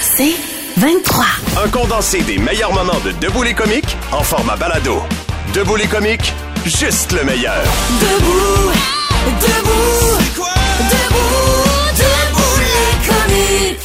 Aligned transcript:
C'est 0.00 0.34
23. 0.76 1.24
Un 1.64 1.68
condensé 1.68 2.22
des 2.22 2.38
meilleurs 2.38 2.72
moments 2.72 3.00
de 3.04 3.12
Debout 3.12 3.42
les 3.42 3.54
comiques 3.54 3.96
en 4.12 4.22
format 4.22 4.56
balado. 4.56 5.02
Debout 5.54 5.76
les 5.76 5.86
comiques, 5.86 6.32
juste 6.64 7.12
le 7.12 7.24
meilleur. 7.24 7.62
Debout, 8.00 8.72
debout, 9.40 9.46
debout, 9.46 10.19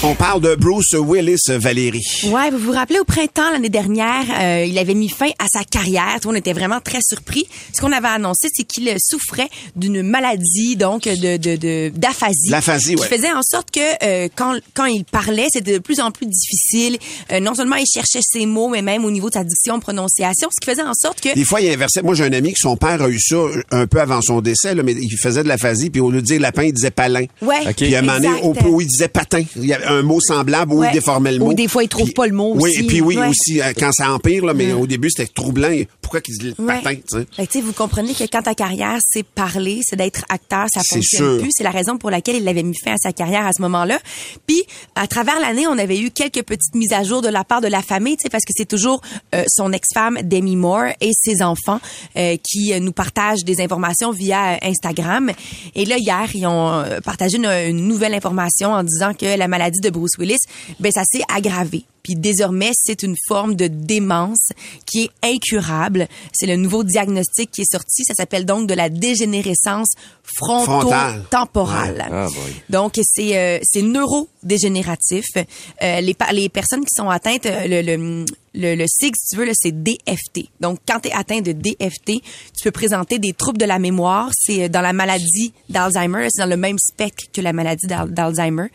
On 0.03 0.16
parle 0.16 0.41
de 0.41 0.55
Bruce 0.55 0.94
Willis, 0.94 1.41
Valérie. 1.48 2.03
Ouais, 2.26 2.49
vous 2.52 2.57
vous 2.57 2.71
rappelez 2.71 2.99
au 2.99 3.03
printemps 3.05 3.52
l'année 3.52 3.70
dernière, 3.70 4.23
euh, 4.39 4.66
il 4.66 4.77
avait 4.77 4.93
mis 4.93 5.09
fin 5.09 5.30
à 5.39 5.48
sa 5.52 5.63
carrière. 5.63 6.16
Tout 6.21 6.27
le 6.30 6.34
monde 6.34 6.39
était 6.39 6.53
vraiment 6.53 6.80
très 6.80 6.99
surpris. 7.02 7.45
Ce 7.73 7.81
qu'on 7.81 7.91
avait 7.91 8.07
annoncé, 8.07 8.49
c'est 8.53 8.63
qu'il 8.63 8.93
souffrait 8.99 9.49
d'une 9.76 10.02
maladie, 10.02 10.76
donc 10.76 11.03
de 11.03 11.38
de 11.38 11.55
de- 11.55 11.91
d'aphasie. 11.95 12.49
L'aphasie, 12.49 12.95
ouais. 12.95 13.02
Qui 13.07 13.13
faisait 13.16 13.31
en 13.31 13.41
sorte 13.43 13.71
que 13.71 13.79
euh, 14.03 14.27
quand 14.35 14.55
quand 14.73 14.85
il 14.85 15.05
parlait, 15.05 15.48
c'était 15.52 15.73
de 15.73 15.79
plus 15.79 15.99
en 15.99 16.12
plus 16.12 16.26
difficile. 16.27 16.98
Euh, 17.31 17.40
non 17.40 17.54
seulement 17.55 17.76
il 17.76 17.85
cherchait 17.85 18.21
ses 18.23 18.45
mots, 18.45 18.70
mais 18.70 18.82
même 18.82 19.05
au 19.05 19.12
niveau 19.12 19.29
de 19.29 19.35
sa 19.35 19.43
diction, 19.43 19.79
prononciation, 19.79 20.49
ce 20.51 20.63
qui 20.65 20.70
faisait 20.71 20.88
en 20.88 20.93
sorte 20.93 21.21
que 21.21 21.34
Des 21.34 21.45
fois, 21.45 21.62
il 21.62 21.70
inversait. 21.70 22.01
Moi, 22.01 22.15
j'ai 22.15 22.23
un 22.26 22.34
ami 22.34 22.54
que 22.54 22.60
son 22.60 22.77
père 22.77 23.01
a 23.01 23.10
eu 23.10 23.20
ça 23.20 23.38
un 23.71 23.88
peu 23.88 23.99
avant 24.01 24.21
son 24.21 24.41
décès, 24.41 24.76
là, 24.76 24.84
mais 24.84 24.93
il 24.93 25.17
faisait 25.17 25.43
de 25.43 25.48
l'aphasie, 25.48 25.90
puis 25.90 26.01
au 26.01 26.12
lieu 26.12 26.21
de 26.21 26.26
dire 26.27 26.40
lapin, 26.41 26.63
il 26.63 26.73
disait 26.73 26.91
palin. 26.91 27.26
Ouais, 27.41 27.73
Puis 27.76 27.95
à 27.95 27.99
un 27.99 28.01
moment 28.01 28.20
donné, 28.20 28.41
au 28.41 28.82
il 28.82 28.88
disait 28.88 29.07
patin. 29.07 29.43
Il 29.55 29.74
avait 29.76 29.85
un 29.85 30.01
mot 30.01 30.20
semblable 30.20 30.73
Ouais. 30.73 30.87
il 30.90 30.93
déformait 30.93 31.31
le 31.34 31.41
Ou 31.41 31.45
mot. 31.48 31.54
des 31.54 31.68
fois, 31.68 31.84
il 31.84 31.90
trouve 31.90 32.12
pas 32.13 32.27
le 32.27 32.34
mot 32.34 32.54
Oui, 32.55 32.70
aussi. 32.71 32.79
et 32.81 32.84
puis 32.87 33.01
oui, 33.01 33.18
Ouais. 33.18 33.27
aussi, 33.29 33.62
euh, 33.62 33.73
quand 33.77 33.91
ça 33.91 34.12
empire, 34.12 34.45
là, 34.45 34.54
mais 34.54 34.73
au 34.73 34.87
début, 34.87 35.09
c'était 35.09 35.32
troublant. 35.32 35.70
Pourquoi 36.01 36.21
qu'il 36.21 36.37
dit 36.37 36.54
Ouais. 36.59 36.82
patin, 36.82 36.95
tu 36.95 37.01
sais? 37.20 37.27
Fait 37.35 37.48
que, 37.48 37.51
tu 37.51 37.59
sais, 37.59 37.65
vous 37.65 37.73
comprenez 37.73 38.13
que 38.13 38.23
quand 38.32 38.41
ta 38.43 38.54
carrière, 38.55 38.98
c'est 39.01 39.23
parler, 39.23 39.82
c'est 39.84 39.95
d'être 39.95 40.23
acteur, 40.29 40.65
ça 40.73 40.82
fonctionne 40.87 41.40
plus. 41.40 41.51
C'est 41.55 41.63
la 41.63 41.71
raison 41.71 41.98
pour 41.98 42.09
laquelle 42.12 42.35
il 42.35 42.48
avait 42.48 42.63
mis 42.63 42.76
fin 42.84 42.93
à 42.93 42.98
sa 42.98 43.12
carrière 43.13 43.45
à 43.45 43.51
ce 43.54 43.62
moment-là. 43.62 43.99
Puis, 44.48 44.63
à 44.95 45.07
travers 45.07 45.40
l'année, 45.40 45.67
on 45.67 45.77
avait 45.77 45.99
eu 45.99 46.12
quelques 46.12 46.43
petites 46.43 46.76
mises 46.76 46.93
à 46.93 47.04
jour 47.04 47.21
de 47.21 47.27
la 47.29 47.43
part 47.43 47.62
de 47.62 47.67
la 47.67 47.82
famille, 47.82 48.17
tu 48.17 48.23
sais, 48.23 48.29
parce 48.29 48.43
que 48.45 48.54
c'est 48.55 48.67
toujours 48.67 49.01
euh, 49.34 49.43
son 49.48 49.71
ex-femme 49.73 50.20
Demi 50.23 50.55
Moore 50.55 50.93
et 51.01 51.12
ses 51.13 51.41
enfants 51.41 51.79
euh, 52.17 52.35
qui 52.43 52.73
euh, 52.73 52.79
nous 52.79 52.91
partagent 52.91 53.43
des 53.43 53.62
informations 53.62 54.12
via 54.12 54.60
Instagram. 54.63 55.32
Et 55.76 55.85
là, 55.85 55.98
hier, 55.98 56.29
ils 56.34 56.45
ont 56.45 56.84
partagé 57.04 57.37
une, 57.37 57.45
une 57.45 57.87
nouvelle 57.87 58.13
information 58.13 58.71
en 58.73 58.84
disant 58.84 59.13
que 59.13 59.37
la 59.37 59.48
maladie 59.48 59.65
de 59.71 59.90
Bruce 59.90 60.18
Willis, 60.18 60.40
ben 60.80 60.91
ça 60.91 61.04
s'est 61.04 61.24
aggravé. 61.34 61.85
Puis 62.05 62.16
désormais, 62.16 62.70
c'est 62.76 63.02
une 63.02 63.16
forme 63.27 63.55
de 63.55 63.66
démence 63.66 64.50
qui 64.85 65.06
est 65.06 65.34
incurable. 65.34 66.07
C'est 66.34 66.46
le 66.46 66.56
nouveau 66.56 66.84
diagnostic 66.84 67.50
qui 67.50 67.62
est 67.62 67.72
sorti. 67.72 68.03
Ça 68.03 68.13
s'appelle 68.13 68.46
donc 68.46 68.68
de 68.68 68.75
la 68.75 68.90
dégénérescence 68.90 69.88
fronto-temporale. 70.35 72.06
Ah, 72.12 72.28
boy. 72.28 72.56
Donc 72.69 73.00
c'est 73.03 73.38
euh, 73.38 73.59
c'est 73.63 73.81
neurodégénératif. 73.81 75.25
Euh, 75.35 76.01
les 76.01 76.16
les 76.34 76.50
personnes 76.50 76.81
qui 76.85 76.94
sont 76.95 77.09
atteintes 77.09 77.45
euh, 77.45 77.67
le 77.67 77.81
le 77.81 78.25
le, 78.57 78.73
le 78.75 78.85
sigle, 78.88 79.17
si 79.17 79.31
tu 79.31 79.35
veux, 79.35 79.44
là, 79.44 79.51
c'est 79.53 79.84
DFT. 79.84 80.47
Donc, 80.62 80.79
quand 80.88 81.01
tu 81.01 81.09
es 81.09 81.12
atteint 81.12 81.41
de 81.41 81.51
DFT, 81.51 82.22
tu 82.55 82.63
peux 82.63 82.72
présenter 82.72 83.19
des 83.19 83.33
troubles 83.33 83.57
de 83.57 83.66
la 83.66 83.79
mémoire. 83.79 84.29
C'est 84.33 84.69
dans 84.69 84.79
la 84.79 84.94
maladie 84.94 85.51
d'Alzheimer. 85.67 86.27
C'est 86.29 86.41
dans 86.41 86.50
le 86.50 86.55
même 86.55 86.77
spectre 86.79 87.25
que 87.33 87.41
la 87.41 87.51
maladie 87.51 87.85
d'Al- 87.85 88.13
d'Alzheimer. 88.13 88.67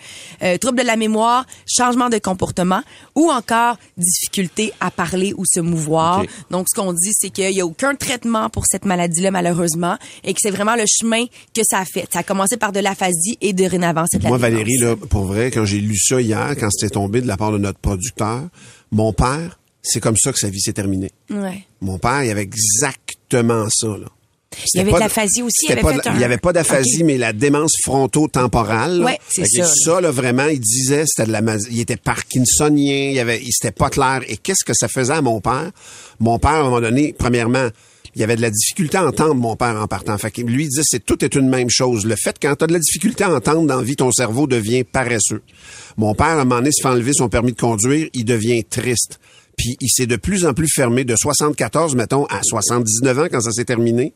Euh, 0.43 0.59
troubles 0.59 0.81
de 0.83 0.87
la 0.87 0.97
mémoire, 0.97 1.47
changement 1.67 2.11
de 2.11 2.19
comportement 2.19 2.83
ou 3.15 3.31
encore 3.31 3.79
difficulté 3.97 4.75
à 4.81 4.91
parler 4.91 5.33
ou 5.39 5.45
se 5.47 5.61
mouvoir. 5.61 6.25
Donc, 6.51 6.67
ce 6.71 6.79
qu'on 6.79 6.93
dit, 6.93 7.13
c'est 7.15 7.31
qu'il 7.31 7.51
y 7.51 7.63
a 7.63 7.65
aucun 7.65 7.95
traitement 7.95 8.51
pour 8.51 8.65
cette 8.67 8.85
maladie-là, 8.85 9.31
malheureusement, 9.31 9.97
et 10.25 10.35
que 10.35 10.41
c'est 10.43 10.51
vraiment 10.51 10.77
le 10.77 10.85
chemin 10.87 11.25
que 11.55 11.63
ça 11.65 11.79
a 11.79 11.85
fait. 11.85 12.07
Ça 12.13 12.21
a 12.21 12.23
commencé 12.23 12.57
par 12.57 12.73
de 12.73 12.81
l'aphasie 12.81 13.37
et 13.41 13.53
de 13.53 13.65
dorénavant, 13.65 14.05
c'est 14.11 14.19
de 14.19 14.27
Moi. 14.27 14.39
Valérie, 14.39 14.79
là, 14.79 14.97
pour 14.97 15.25
vrai, 15.25 15.51
quand 15.51 15.65
j'ai 15.65 15.81
lu 15.81 15.97
ça 15.99 16.21
hier, 16.21 16.55
quand 16.59 16.71
c'était 16.71 16.91
tombé 16.91 17.21
de 17.21 17.27
la 17.27 17.37
part 17.37 17.53
de 17.53 17.59
notre 17.59 17.79
producteur, 17.79 18.43
mon 18.93 19.13
père, 19.13 19.59
c'est 19.83 20.01
comme 20.01 20.17
ça 20.17 20.33
que 20.33 20.39
sa 20.39 20.49
vie 20.49 20.61
s'est 20.61 20.73
terminée. 20.73 21.11
Ouais. 21.31 21.65
Mon 21.81 21.99
père, 21.99 22.25
il 22.25 22.31
avait 22.31 22.43
exactement 22.43 23.67
ça, 23.71 23.89
là. 23.89 24.07
Il 24.75 24.79
y 24.79 24.81
avait 24.81 24.93
de 24.93 24.99
l'aphasie 24.99 25.43
aussi, 25.43 25.67
il 25.69 26.17
n'y 26.17 26.25
avait 26.25 26.37
pas 26.37 26.53
d'aphasie, 26.53 27.05
mais 27.05 27.17
la 27.19 27.33
démence 27.33 27.77
fronto-temporale. 27.85 29.05
Ouais, 29.05 29.19
c'est 29.29 29.47
ça. 29.47 29.65
Ça, 29.65 30.01
là, 30.01 30.11
vraiment, 30.11 30.47
il 30.47 30.59
disait, 30.59 31.05
c'était 31.07 31.29
de 31.29 31.33
la, 31.33 31.41
il 31.71 31.79
était 31.79 31.97
parkinsonien, 31.97 33.11
il 33.13 33.19
avait, 33.21 33.41
il 33.41 33.53
c'était 33.53 33.71
pas 33.71 33.91
clair. 33.91 34.23
Et 34.27 34.37
qu'est-ce 34.37 34.65
que 34.65 34.75
ça 34.75 34.89
faisait 34.89 35.13
à 35.13 35.23
mon 35.23 35.41
père? 35.41 35.71
Mon 36.19 36.41
père, 36.41 36.51
à 36.51 36.59
un 36.59 36.65
moment 36.65 36.81
donné, 36.81 37.15
premièrement, 37.17 37.69
il 38.15 38.21
y 38.21 38.25
avait 38.25 38.37
de 38.37 38.43
la 38.43 38.51
difficulté 38.51 38.97
à 38.97 39.07
entendre 39.07 39.35
mon 39.35 39.57
père 39.57 39.77
en 39.77 39.87
partant. 39.87 40.17
Fait 40.19 40.31
que 40.31 40.41
lui, 40.43 40.65
il 40.65 40.69
disait, 40.69 40.83
c'est 40.85 41.05
tout 41.05 41.25
est 41.25 41.35
une 41.35 41.49
même 41.49 41.71
chose. 41.71 42.05
Le 42.07 42.17
fait, 42.17 42.37
quand 42.41 42.57
tu 42.57 42.65
as 42.65 42.67
de 42.67 42.73
la 42.73 42.79
difficulté 42.79 43.25
à 43.25 43.33
entendre 43.33 43.67
dans 43.67 43.77
la 43.77 43.83
vie, 43.83 43.97
ton 43.97 44.11
cerveau 44.11 44.47
devient 44.47 44.85
paresseux. 44.85 45.43
Mon 45.97 46.15
père, 46.15 46.27
à 46.27 46.33
un 46.33 46.45
moment 46.45 46.57
donné, 46.57 46.73
se 46.73 46.83
fait 46.83 46.89
enlever 46.89 47.13
son 47.13 47.29
permis 47.29 47.53
de 47.53 47.61
conduire, 47.61 48.09
il 48.15 48.25
devient 48.25 48.65
triste. 48.65 49.21
Puis 49.57 49.77
il 49.81 49.89
s'est 49.91 50.07
de 50.07 50.17
plus 50.17 50.47
en 50.47 50.55
plus 50.55 50.69
fermé, 50.69 51.05
de 51.05 51.15
74, 51.15 51.95
mettons, 51.95 52.25
à 52.27 52.43
79 52.43 53.19
ans, 53.19 53.27
quand 53.31 53.41
ça 53.41 53.53
s'est 53.53 53.65
terminé 53.65 54.15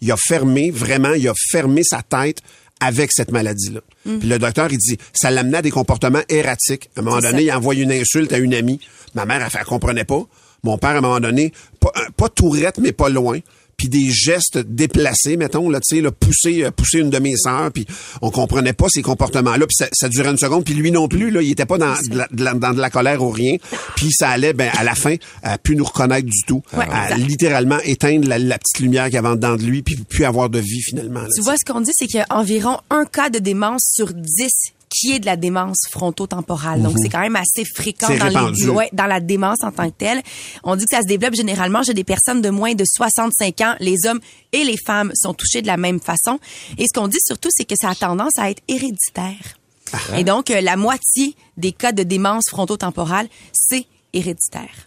il 0.00 0.12
a 0.12 0.16
fermé, 0.16 0.70
vraiment, 0.70 1.14
il 1.14 1.28
a 1.28 1.34
fermé 1.50 1.82
sa 1.84 2.02
tête 2.02 2.40
avec 2.80 3.10
cette 3.12 3.30
maladie-là. 3.30 3.80
Puis 4.04 4.28
le 4.28 4.38
docteur, 4.38 4.70
il 4.70 4.78
dit, 4.78 4.98
ça 5.14 5.30
l'amenait 5.30 5.58
à 5.58 5.62
des 5.62 5.70
comportements 5.70 6.22
erratiques. 6.28 6.90
À 6.96 7.00
un 7.00 7.02
moment 7.02 7.20
donné, 7.20 7.38
ça. 7.38 7.42
il 7.42 7.52
envoie 7.52 7.74
une 7.74 7.92
insulte 7.92 8.32
à 8.32 8.38
une 8.38 8.54
amie. 8.54 8.80
Ma 9.14 9.24
mère, 9.24 9.42
elle, 9.42 9.50
fait, 9.50 9.58
elle 9.60 9.64
comprenait 9.64 10.04
pas. 10.04 10.22
Mon 10.66 10.78
père, 10.78 10.90
à 10.90 10.98
un 10.98 11.00
moment 11.00 11.20
donné, 11.20 11.52
pas, 11.80 11.92
euh, 11.96 12.00
pas 12.16 12.28
tourette, 12.28 12.78
mais 12.78 12.92
pas 12.92 13.08
loin. 13.08 13.38
Puis 13.76 13.88
des 13.90 14.10
gestes 14.10 14.56
déplacés, 14.56 15.36
mettons, 15.36 15.68
là, 15.68 15.80
tu 15.86 15.96
sais, 15.96 16.00
là, 16.02 16.10
pousser, 16.10 16.64
euh, 16.64 16.70
pousser 16.70 17.00
une 17.00 17.10
de 17.10 17.18
mes 17.18 17.36
sœurs, 17.36 17.70
puis 17.70 17.86
on 18.22 18.30
comprenait 18.30 18.72
pas 18.72 18.86
ces 18.88 19.02
comportements-là, 19.02 19.66
puis 19.66 19.76
ça, 19.76 19.86
ça 19.92 20.08
durait 20.08 20.30
une 20.30 20.38
seconde, 20.38 20.64
puis 20.64 20.72
lui 20.72 20.90
non 20.90 21.08
plus, 21.08 21.30
là, 21.30 21.42
il 21.42 21.50
était 21.50 21.66
pas 21.66 21.76
dans 21.76 21.92
de 22.10 22.16
la, 22.16 22.26
de 22.32 22.42
la- 22.42 22.54
dans 22.54 22.72
de 22.72 22.80
la 22.80 22.88
colère 22.88 23.22
ou 23.22 23.28
rien, 23.28 23.56
puis 23.94 24.08
ça 24.12 24.30
allait, 24.30 24.54
ben, 24.54 24.70
à 24.78 24.82
la 24.82 24.94
fin, 24.94 25.16
à 25.42 25.58
plus 25.58 25.76
nous 25.76 25.84
reconnaître 25.84 26.26
du 26.26 26.42
tout, 26.46 26.62
Ouais, 26.72 26.86
à 26.90 27.10
exact. 27.12 27.28
littéralement 27.28 27.78
éteindre 27.84 28.26
la, 28.26 28.38
la 28.38 28.58
petite 28.58 28.78
lumière 28.80 29.04
qu'il 29.06 29.14
y 29.16 29.18
avait 29.18 29.28
en 29.28 29.34
dedans 29.34 29.56
de 29.56 29.62
lui, 29.62 29.82
puis 29.82 29.96
plus 29.96 30.24
avoir 30.24 30.48
de 30.48 30.58
vie 30.58 30.80
finalement. 30.80 31.20
là, 31.20 31.28
Tu 31.36 31.42
vois, 31.42 31.56
ce 31.58 31.70
qu'on 31.70 31.82
dit, 31.82 31.90
c'est 31.94 32.06
qu'il 32.06 32.16
y 32.20 32.22
a 32.22 32.26
environ 32.30 32.78
un 32.88 33.04
cas 33.04 33.28
de 33.28 33.38
démence 33.40 33.90
sur 33.92 34.14
10 34.14 34.72
qui 34.98 35.12
est 35.12 35.18
de 35.18 35.26
la 35.26 35.36
démence 35.36 35.78
frontotemporale. 35.90 36.82
Donc, 36.82 36.94
c'est 37.02 37.08
quand 37.08 37.20
même 37.20 37.36
assez 37.36 37.64
fréquent 37.64 38.08
Mhm. 38.08 38.14
C'est 38.14 38.18
dans, 38.18 38.26
répandu. 38.26 38.62
les, 38.64 38.68
ouais, 38.70 38.88
dans 38.92 39.06
la 39.06 39.20
démence 39.20 39.62
en 39.62 39.70
tant 39.72 39.88
que 39.90 39.94
telle. 39.96 40.22
On 40.64 40.76
dit 40.76 40.84
que 40.86 40.94
ça 40.96 41.02
se 41.02 41.06
développe 41.08 41.34
généralement 41.34 41.82
chez 41.82 41.94
des 41.94 42.04
personnes 42.04 42.40
de 42.40 42.50
moins 42.50 42.74
de 42.74 42.84
65 42.86 43.60
ans. 43.60 43.74
Les 43.80 44.06
hommes 44.06 44.20
et 44.52 44.64
les 44.64 44.76
femmes 44.76 45.12
sont 45.14 45.34
touchés 45.34 45.60
de 45.62 45.66
la 45.66 45.76
même 45.76 46.00
façon. 46.00 46.38
Et 46.78 46.86
ce 46.86 46.98
qu'on 46.98 47.08
dit 47.08 47.18
surtout, 47.24 47.48
c'est 47.52 47.64
que 47.64 47.74
ça 47.80 47.90
a 47.90 47.94
tendance 47.94 48.38
à 48.38 48.50
être 48.50 48.62
héréditaire. 48.68 49.58
Ah. 49.92 50.18
Et 50.18 50.24
donc, 50.24 50.50
euh, 50.50 50.60
la 50.60 50.76
moitié 50.76 51.36
des 51.56 51.72
cas 51.72 51.92
de 51.92 52.02
démence 52.02 52.44
frontotemporale, 52.50 53.28
c'est 53.52 53.86
héréditaire. 54.12 54.85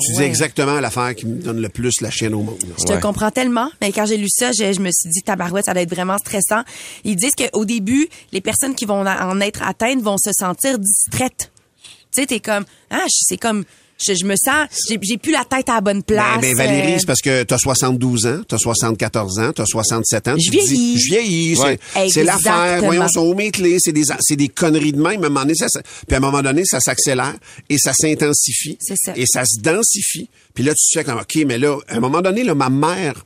Tu 0.00 0.12
dis 0.14 0.22
exactement 0.22 0.80
l'affaire 0.80 1.14
qui 1.14 1.26
me 1.26 1.40
donne 1.42 1.60
le 1.60 1.68
plus 1.68 2.00
la 2.00 2.10
chienne 2.10 2.34
au 2.34 2.42
monde. 2.42 2.60
là. 2.62 2.74
Je 2.78 2.84
te 2.84 3.00
comprends 3.00 3.30
tellement, 3.30 3.70
mais 3.80 3.92
quand 3.92 4.06
j'ai 4.06 4.16
lu 4.16 4.28
ça, 4.28 4.52
je, 4.52 4.72
je 4.72 4.80
me 4.80 4.90
suis 4.90 5.10
dit, 5.10 5.22
tabarouette, 5.22 5.64
ça 5.66 5.72
doit 5.72 5.82
être 5.82 5.94
vraiment 5.94 6.18
stressant. 6.18 6.62
Ils 7.04 7.16
disent 7.16 7.34
qu'au 7.34 7.64
début, 7.64 8.08
les 8.32 8.40
personnes 8.40 8.74
qui 8.74 8.84
vont 8.84 9.04
en 9.06 9.40
être 9.40 9.62
atteintes 9.62 10.02
vont 10.02 10.16
se 10.18 10.30
sentir 10.32 10.78
distraites. 10.78 11.50
Tu 12.14 12.20
sais, 12.20 12.26
t'es 12.26 12.40
comme, 12.40 12.64
ah, 12.90 13.04
c'est 13.08 13.38
comme, 13.38 13.64
je, 14.06 14.14
je 14.14 14.24
me 14.24 14.34
sens, 14.36 14.68
j'ai 14.88 14.98
j'ai 15.02 15.16
plus 15.18 15.32
la 15.32 15.44
tête 15.44 15.68
à 15.68 15.74
la 15.74 15.80
bonne 15.80 16.02
place. 16.02 16.40
Ben, 16.40 16.54
ben, 16.54 16.56
Valérie, 16.56 16.94
euh, 16.94 16.98
c'est 16.98 17.06
parce 17.06 17.20
que 17.20 17.42
t'as 17.42 17.58
72 17.58 18.26
ans, 18.26 18.40
t'as 18.48 18.58
74 18.58 19.38
ans, 19.38 19.52
t'as 19.54 19.64
67 19.66 20.28
ans. 20.28 20.34
Je 20.38 20.50
vieillis. 20.50 20.98
Je 20.98 21.06
vieillis. 21.06 21.56
c'est- 21.56 22.24
l'affaire. 22.24 22.80
Voyons, 22.84 23.08
sont 23.08 23.26
où 23.26 23.34
mes 23.34 23.50
clés? 23.50 23.76
C'est 23.80 23.92
des, 23.92 24.04
c'est 24.20 24.36
des 24.36 24.48
conneries 24.48 24.92
de 24.92 25.00
même. 25.02 25.22
À 25.22 25.26
un 25.26 25.28
moment 25.28 25.40
donné, 25.40 25.54
ça, 25.54 25.68
ça- 25.68 25.82
puis 25.82 26.14
à 26.14 26.16
un 26.16 26.20
moment 26.20 26.42
donné, 26.42 26.62
ça 26.64 26.80
s'accélère 26.80 27.34
et 27.68 27.78
ça 27.78 27.92
s'intensifie. 27.92 28.78
C'est 28.80 28.96
ça. 28.96 29.12
Et 29.16 29.24
ça 29.26 29.44
se 29.44 29.60
densifie. 29.60 30.28
Puis 30.54 30.64
là, 30.64 30.72
tu 30.72 30.84
sais 30.98 31.04
comme, 31.04 31.18
OK, 31.18 31.38
mais 31.46 31.58
là, 31.58 31.78
à 31.88 31.96
un 31.96 32.00
moment 32.00 32.20
donné, 32.22 32.44
là, 32.44 32.54
ma 32.54 32.68
mère, 32.68 33.24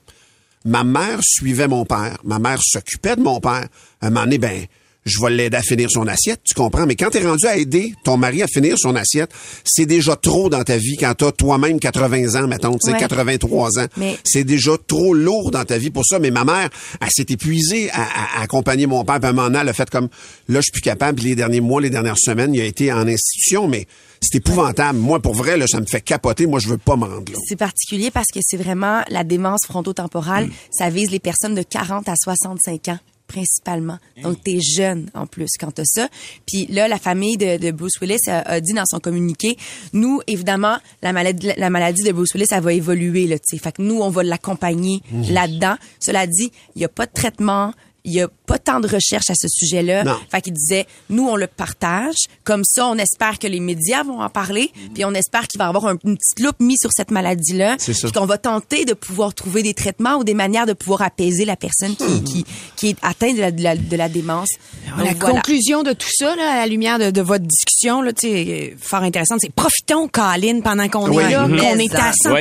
ma 0.64 0.84
mère 0.84 1.20
suivait 1.22 1.68
mon 1.68 1.84
père. 1.84 2.18
Ma 2.24 2.38
mère 2.38 2.60
s'occupait 2.62 3.16
de 3.16 3.22
mon 3.22 3.40
père. 3.40 3.66
À 4.00 4.06
un 4.06 4.10
moment 4.10 4.24
donné, 4.24 4.38
ben, 4.38 4.64
je 5.06 5.18
vais 5.22 5.30
l'aider 5.30 5.56
à 5.56 5.62
finir 5.62 5.88
son 5.90 6.06
assiette, 6.06 6.40
tu 6.44 6.52
comprends? 6.52 6.84
Mais 6.84 6.96
quand 6.96 7.08
t'es 7.10 7.24
rendu 7.26 7.46
à 7.46 7.56
aider 7.56 7.94
ton 8.04 8.16
mari 8.16 8.42
à 8.42 8.46
finir 8.48 8.76
son 8.76 8.94
assiette, 8.96 9.30
c'est 9.64 9.86
déjà 9.86 10.16
trop 10.16 10.50
dans 10.50 10.64
ta 10.64 10.76
vie 10.76 10.96
quand 10.98 11.14
t'as 11.14 11.32
toi-même 11.32 11.78
80 11.80 12.34
ans, 12.42 12.48
mettons, 12.48 12.72
tu 12.72 12.86
sais, 12.90 12.92
Ouais. 12.92 12.98
83 12.98 13.78
ans. 13.78 13.86
Mais- 13.96 14.18
C'est 14.24 14.44
déjà 14.44 14.72
trop 14.86 15.14
lourd 15.14 15.50
dans 15.52 15.64
ta 15.64 15.78
vie 15.78 15.90
pour 15.90 16.04
ça. 16.04 16.18
Mais 16.18 16.30
ma 16.30 16.44
mère, 16.44 16.68
elle 17.00 17.08
s'est 17.10 17.26
épuisée 17.28 17.88
à, 17.92 18.42
accompagner 18.42 18.86
mon 18.86 19.04
père. 19.04 19.20
Puis 19.20 19.26
à 19.26 19.30
un 19.30 19.32
moment 19.32 19.46
donné, 19.48 19.60
elle 19.62 19.68
a 19.68 19.72
fait 19.72 19.88
comme, 19.88 20.08
là, 20.48 20.58
je 20.60 20.64
suis 20.64 20.72
plus 20.72 20.82
capable. 20.82 21.16
Puis 21.20 21.28
les 21.28 21.34
derniers 21.36 21.60
mois, 21.60 21.80
les 21.80 21.90
dernières 21.90 22.18
semaines, 22.18 22.52
il 22.54 22.60
a 22.60 22.64
été 22.64 22.92
en 22.92 23.06
institution, 23.06 23.68
mais 23.68 23.86
c'est 24.20 24.38
épouvantable. 24.38 24.98
Moi, 24.98 25.20
pour 25.20 25.34
vrai, 25.34 25.56
là, 25.56 25.66
ça 25.68 25.80
me 25.80 25.86
fait 25.86 26.00
capoter. 26.00 26.46
Moi, 26.46 26.58
je 26.58 26.68
veux 26.68 26.78
pas 26.78 26.96
me 26.96 27.04
rendre 27.04 27.32
là. 27.32 27.38
C'est 27.46 27.56
particulier 27.56 28.10
parce 28.10 28.28
que 28.34 28.40
c'est 28.42 28.56
vraiment 28.56 29.02
la 29.08 29.22
démence 29.24 29.60
frontotemporale. 29.66 30.48
Ça 30.70 30.90
vise 30.90 31.10
les 31.10 31.20
personnes 31.20 31.54
de 31.54 31.62
40 31.62 32.08
à 32.08 32.14
65 32.16 32.88
ans 32.88 32.98
principalement. 33.26 33.98
Donc, 34.22 34.42
t'es 34.42 34.58
jeune 34.60 35.10
en 35.14 35.26
plus 35.26 35.48
quand 35.58 35.70
t'as 35.70 35.84
ça. 35.84 36.08
Puis 36.46 36.66
là, 36.66 36.88
la 36.88 36.98
famille 36.98 37.36
de, 37.36 37.58
de 37.58 37.70
Bruce 37.70 38.00
Willis 38.00 38.18
a, 38.28 38.40
a 38.40 38.60
dit 38.60 38.72
dans 38.72 38.86
son 38.86 39.00
communiqué, 39.00 39.56
nous, 39.92 40.20
évidemment, 40.26 40.78
la 41.02 41.12
maladie, 41.12 41.50
la 41.56 41.70
maladie 41.70 42.02
de 42.02 42.12
Bruce 42.12 42.32
Willis, 42.34 42.46
elle 42.50 42.62
va 42.62 42.72
évoluer, 42.72 43.26
là, 43.26 43.38
tu 43.38 43.56
sais. 43.56 43.58
Fait 43.58 43.72
que 43.72 43.82
nous, 43.82 44.00
on 44.00 44.10
va 44.10 44.22
l'accompagner 44.22 45.00
là-dedans. 45.30 45.76
Cela 46.00 46.26
dit, 46.26 46.52
il 46.74 46.82
y 46.82 46.84
a 46.84 46.88
pas 46.88 47.06
de 47.06 47.12
traitement, 47.12 47.72
il 48.06 48.12
y 48.14 48.22
a 48.22 48.28
pas 48.46 48.58
tant 48.58 48.80
de 48.80 48.88
recherche 48.88 49.28
à 49.28 49.34
ce 49.38 49.48
sujet-là. 49.48 50.04
Fait 50.30 50.40
qu'il 50.40 50.52
disait, 50.54 50.86
nous, 51.10 51.28
on 51.28 51.36
le 51.36 51.46
partage. 51.48 52.14
Comme 52.44 52.62
ça, 52.64 52.86
on 52.86 52.96
espère 52.96 53.38
que 53.38 53.46
les 53.46 53.60
médias 53.60 54.02
vont 54.04 54.20
en 54.22 54.30
parler. 54.30 54.70
Puis 54.94 55.04
on 55.04 55.12
espère 55.12 55.46
qu'il 55.48 55.58
va 55.58 55.64
y 55.66 55.68
avoir 55.68 55.86
un- 55.86 55.98
une 56.04 56.16
petite 56.16 56.40
loupe 56.40 56.60
mise 56.60 56.78
sur 56.80 56.90
cette 56.92 57.10
maladie-là. 57.10 57.76
C'est 57.78 57.92
ça. 57.92 58.08
Puis 58.08 58.12
qu'on 58.18 58.24
va 58.26 58.38
tenter 58.38 58.84
de 58.84 58.94
pouvoir 58.94 59.34
trouver 59.34 59.62
des 59.62 59.74
traitements 59.74 60.16
ou 60.16 60.24
des 60.24 60.34
manières 60.34 60.66
de 60.66 60.72
pouvoir 60.72 61.02
apaiser 61.02 61.44
la 61.44 61.56
personne 61.56 61.96
qui, 61.96 62.22
qui, 62.24 62.44
qui 62.76 62.88
est 62.90 62.96
atteinte 63.02 63.34
de 63.36 63.40
la, 63.40 63.50
de 63.50 63.62
la, 63.62 63.76
de 63.76 63.96
la 63.96 64.08
démence. 64.08 64.48
la 64.96 65.04
Donc, 65.04 65.16
voilà. 65.20 65.34
conclusion 65.34 65.82
de 65.82 65.92
tout 65.92 66.08
ça, 66.16 66.34
là, 66.36 66.52
à 66.52 66.56
la 66.58 66.66
lumière 66.66 66.98
de, 66.98 67.10
de 67.10 67.20
votre 67.20 67.44
discussion, 67.44 68.00
là, 68.02 68.12
tu 68.12 68.28
sais, 68.28 68.46
euh, 68.72 68.76
fort 68.80 69.02
intéressante, 69.02 69.40
c'est 69.42 69.52
profitons, 69.52 70.08
Colin, 70.08 70.60
pendant 70.62 70.88
qu'on 70.88 71.10
Oui. 71.10 71.24
est 71.24 71.30
là, 71.32 71.48
Mhm. 71.48 71.58
qu'on 71.58 71.78
est 71.78 71.94
à 71.94 72.12
100 72.12 72.32
Ouais. 72.34 72.40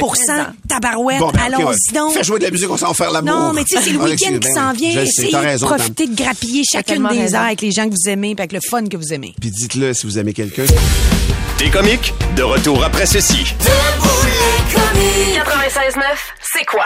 tabarouette, 0.68 1.20
Bon, 1.20 1.32
ben, 1.32 1.40
allons-y 1.48 1.64
ouais. 1.66 1.76
donc. 2.00 2.14
Fais 2.14 2.24
jouer 2.24 2.40
de 2.40 2.46
la 2.46 2.52
musique, 2.52 2.70
on 2.70 2.78
s'en 2.78 2.90
va 2.90 2.94
faire 2.94 3.12
l'amour. 3.12 3.34
Non, 3.34 3.54
mais 3.54 3.64
tu 3.64 3.76
sais, 3.76 3.82
c'est 3.84 3.90
le 3.92 4.00
week-end 4.00 4.34
qui 4.34 4.40
ben 4.40 4.54
s'en 4.54 4.74
vient. 4.74 4.94
T'as 5.60 5.66
de 5.68 5.72
raison, 5.72 5.76
profiter 5.76 6.08
de 6.08 6.16
grappiller 6.16 6.64
chacune 6.70 7.08
des 7.10 7.20
raison. 7.20 7.38
heures 7.38 7.44
avec 7.46 7.62
les 7.62 7.72
gens 7.72 7.86
que 7.86 7.92
vous 7.92 8.10
aimez, 8.10 8.36
puis 8.36 8.42
avec 8.42 8.54
le 8.54 8.60
fun 8.70 8.86
que 8.86 8.98
vous 8.98 9.14
aimez. 9.14 9.34
Puis 9.40 9.52
dites-le 9.52 9.94
si 9.94 10.06
vous 10.06 10.18
aimez 10.20 10.34
quelqu'un. 10.34 10.66
T'es 11.58 11.70
comique? 11.70 12.14
De 12.36 12.44
retour 12.44 12.84
après 12.84 13.06
ceci. 13.06 13.46
96.9, 14.74 16.02
c'est 16.54 16.66
quoi? 16.66 16.86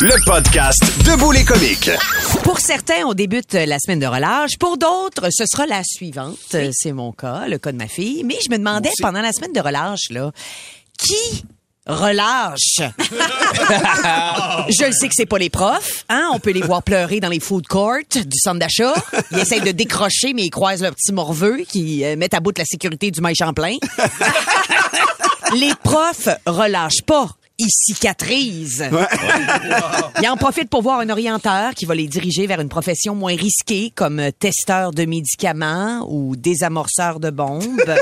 Le 0.00 0.14
podcast 0.26 0.82
Debout 1.06 1.32
les 1.32 1.42
comiques. 1.42 1.90
Pour 2.44 2.60
certains, 2.60 3.06
on 3.06 3.14
débute 3.14 3.54
la 3.54 3.78
semaine 3.78 3.98
de 3.98 4.06
relâche. 4.06 4.58
Pour 4.58 4.76
d'autres, 4.76 5.28
ce 5.30 5.46
sera 5.46 5.64
la 5.64 5.80
suivante. 5.84 6.36
C'est 6.72 6.92
mon 6.92 7.12
cas, 7.12 7.48
le 7.48 7.56
cas 7.56 7.72
de 7.72 7.78
ma 7.78 7.88
fille. 7.88 8.22
Mais 8.22 8.36
je 8.44 8.50
me 8.50 8.58
demandais 8.58 8.90
pendant 9.00 9.22
la 9.22 9.32
semaine 9.32 9.54
de 9.54 9.60
relâche, 9.60 10.10
là, 10.10 10.32
qui 10.98 11.44
relâche? 11.86 12.76
je 14.68 14.84
le 14.84 14.92
sais 14.92 15.08
que 15.08 15.14
c'est 15.14 15.24
pas 15.24 15.38
les 15.38 15.48
profs, 15.48 16.04
hein? 16.10 16.28
On 16.34 16.40
peut 16.40 16.50
les 16.50 16.60
voir 16.60 16.82
pleurer 16.82 17.20
dans 17.20 17.30
les 17.30 17.40
food 17.40 17.66
courts 17.66 18.04
du 18.10 18.38
centre 18.38 18.58
d'achat. 18.58 18.92
Ils 19.30 19.38
essayent 19.38 19.62
de 19.62 19.72
décrocher, 19.72 20.34
mais 20.34 20.42
ils 20.42 20.50
croisent 20.50 20.82
leur 20.82 20.94
petit 20.94 21.12
morveux 21.12 21.62
qui 21.66 22.04
euh, 22.04 22.16
mettent 22.16 22.34
à 22.34 22.40
bout 22.40 22.52
de 22.52 22.58
la 22.58 22.66
sécurité 22.66 23.10
du 23.10 23.22
maïs 23.22 23.38
Champlain. 23.38 23.76
les 25.54 25.72
profs 25.82 26.28
relâchent 26.44 27.02
pas. 27.06 27.28
Ils 27.58 27.70
cicatrisent. 27.70 28.84
Ils 30.22 30.28
en 30.28 30.36
profitent 30.36 30.68
pour 30.68 30.82
voir 30.82 31.00
un 31.00 31.08
orienteur 31.08 31.74
qui 31.74 31.86
va 31.86 31.94
les 31.94 32.06
diriger 32.06 32.46
vers 32.46 32.60
une 32.60 32.68
profession 32.68 33.14
moins 33.14 33.34
risquée 33.34 33.92
comme 33.94 34.30
testeur 34.38 34.92
de 34.92 35.06
médicaments 35.06 36.06
ou 36.10 36.36
désamorceur 36.36 37.18
de 37.18 37.30
bombes. 37.30 37.64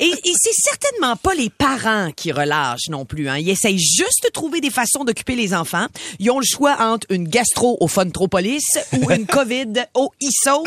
Et, 0.00 0.10
et 0.10 0.32
c'est 0.36 0.52
certainement 0.52 1.16
pas 1.16 1.34
les 1.34 1.48
parents 1.48 2.10
qui 2.14 2.30
relâchent 2.32 2.88
non 2.90 3.06
plus. 3.06 3.28
Hein. 3.28 3.38
Ils 3.38 3.48
essayent 3.48 3.78
juste 3.78 4.24
de 4.24 4.28
trouver 4.28 4.60
des 4.60 4.70
façons 4.70 5.04
d'occuper 5.04 5.34
les 5.34 5.54
enfants. 5.54 5.86
Ils 6.18 6.30
ont 6.30 6.38
le 6.38 6.44
choix 6.44 6.76
entre 6.80 7.06
une 7.10 7.26
gastro 7.26 7.78
au 7.80 7.88
Funtropolis 7.88 8.64
ou 8.92 9.10
une 9.10 9.24
COVID 9.26 9.72
au 9.94 10.12
ISO. 10.20 10.64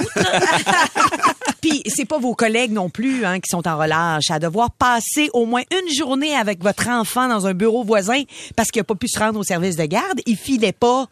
Puis 1.61 1.83
c'est 1.85 2.05
pas 2.05 2.17
vos 2.17 2.33
collègues 2.33 2.71
non 2.71 2.89
plus 2.89 3.25
hein, 3.25 3.39
qui 3.39 3.49
sont 3.49 3.67
en 3.67 3.77
relâche 3.77 4.31
à 4.31 4.39
devoir 4.39 4.71
passer 4.71 5.29
au 5.33 5.45
moins 5.45 5.63
une 5.71 5.93
journée 5.93 6.35
avec 6.35 6.63
votre 6.63 6.87
enfant 6.87 7.27
dans 7.27 7.45
un 7.45 7.53
bureau 7.53 7.66
voisin 7.83 8.23
parce 8.55 8.69
qu'il 8.69 8.81
a 8.81 8.83
pas 8.83 8.95
pu 8.95 9.07
se 9.07 9.19
rendre 9.19 9.39
au 9.39 9.43
service 9.43 9.75
de 9.75 9.85
garde. 9.85 10.21
Il 10.25 10.37
filait 10.37 10.71
pas. 10.73 11.07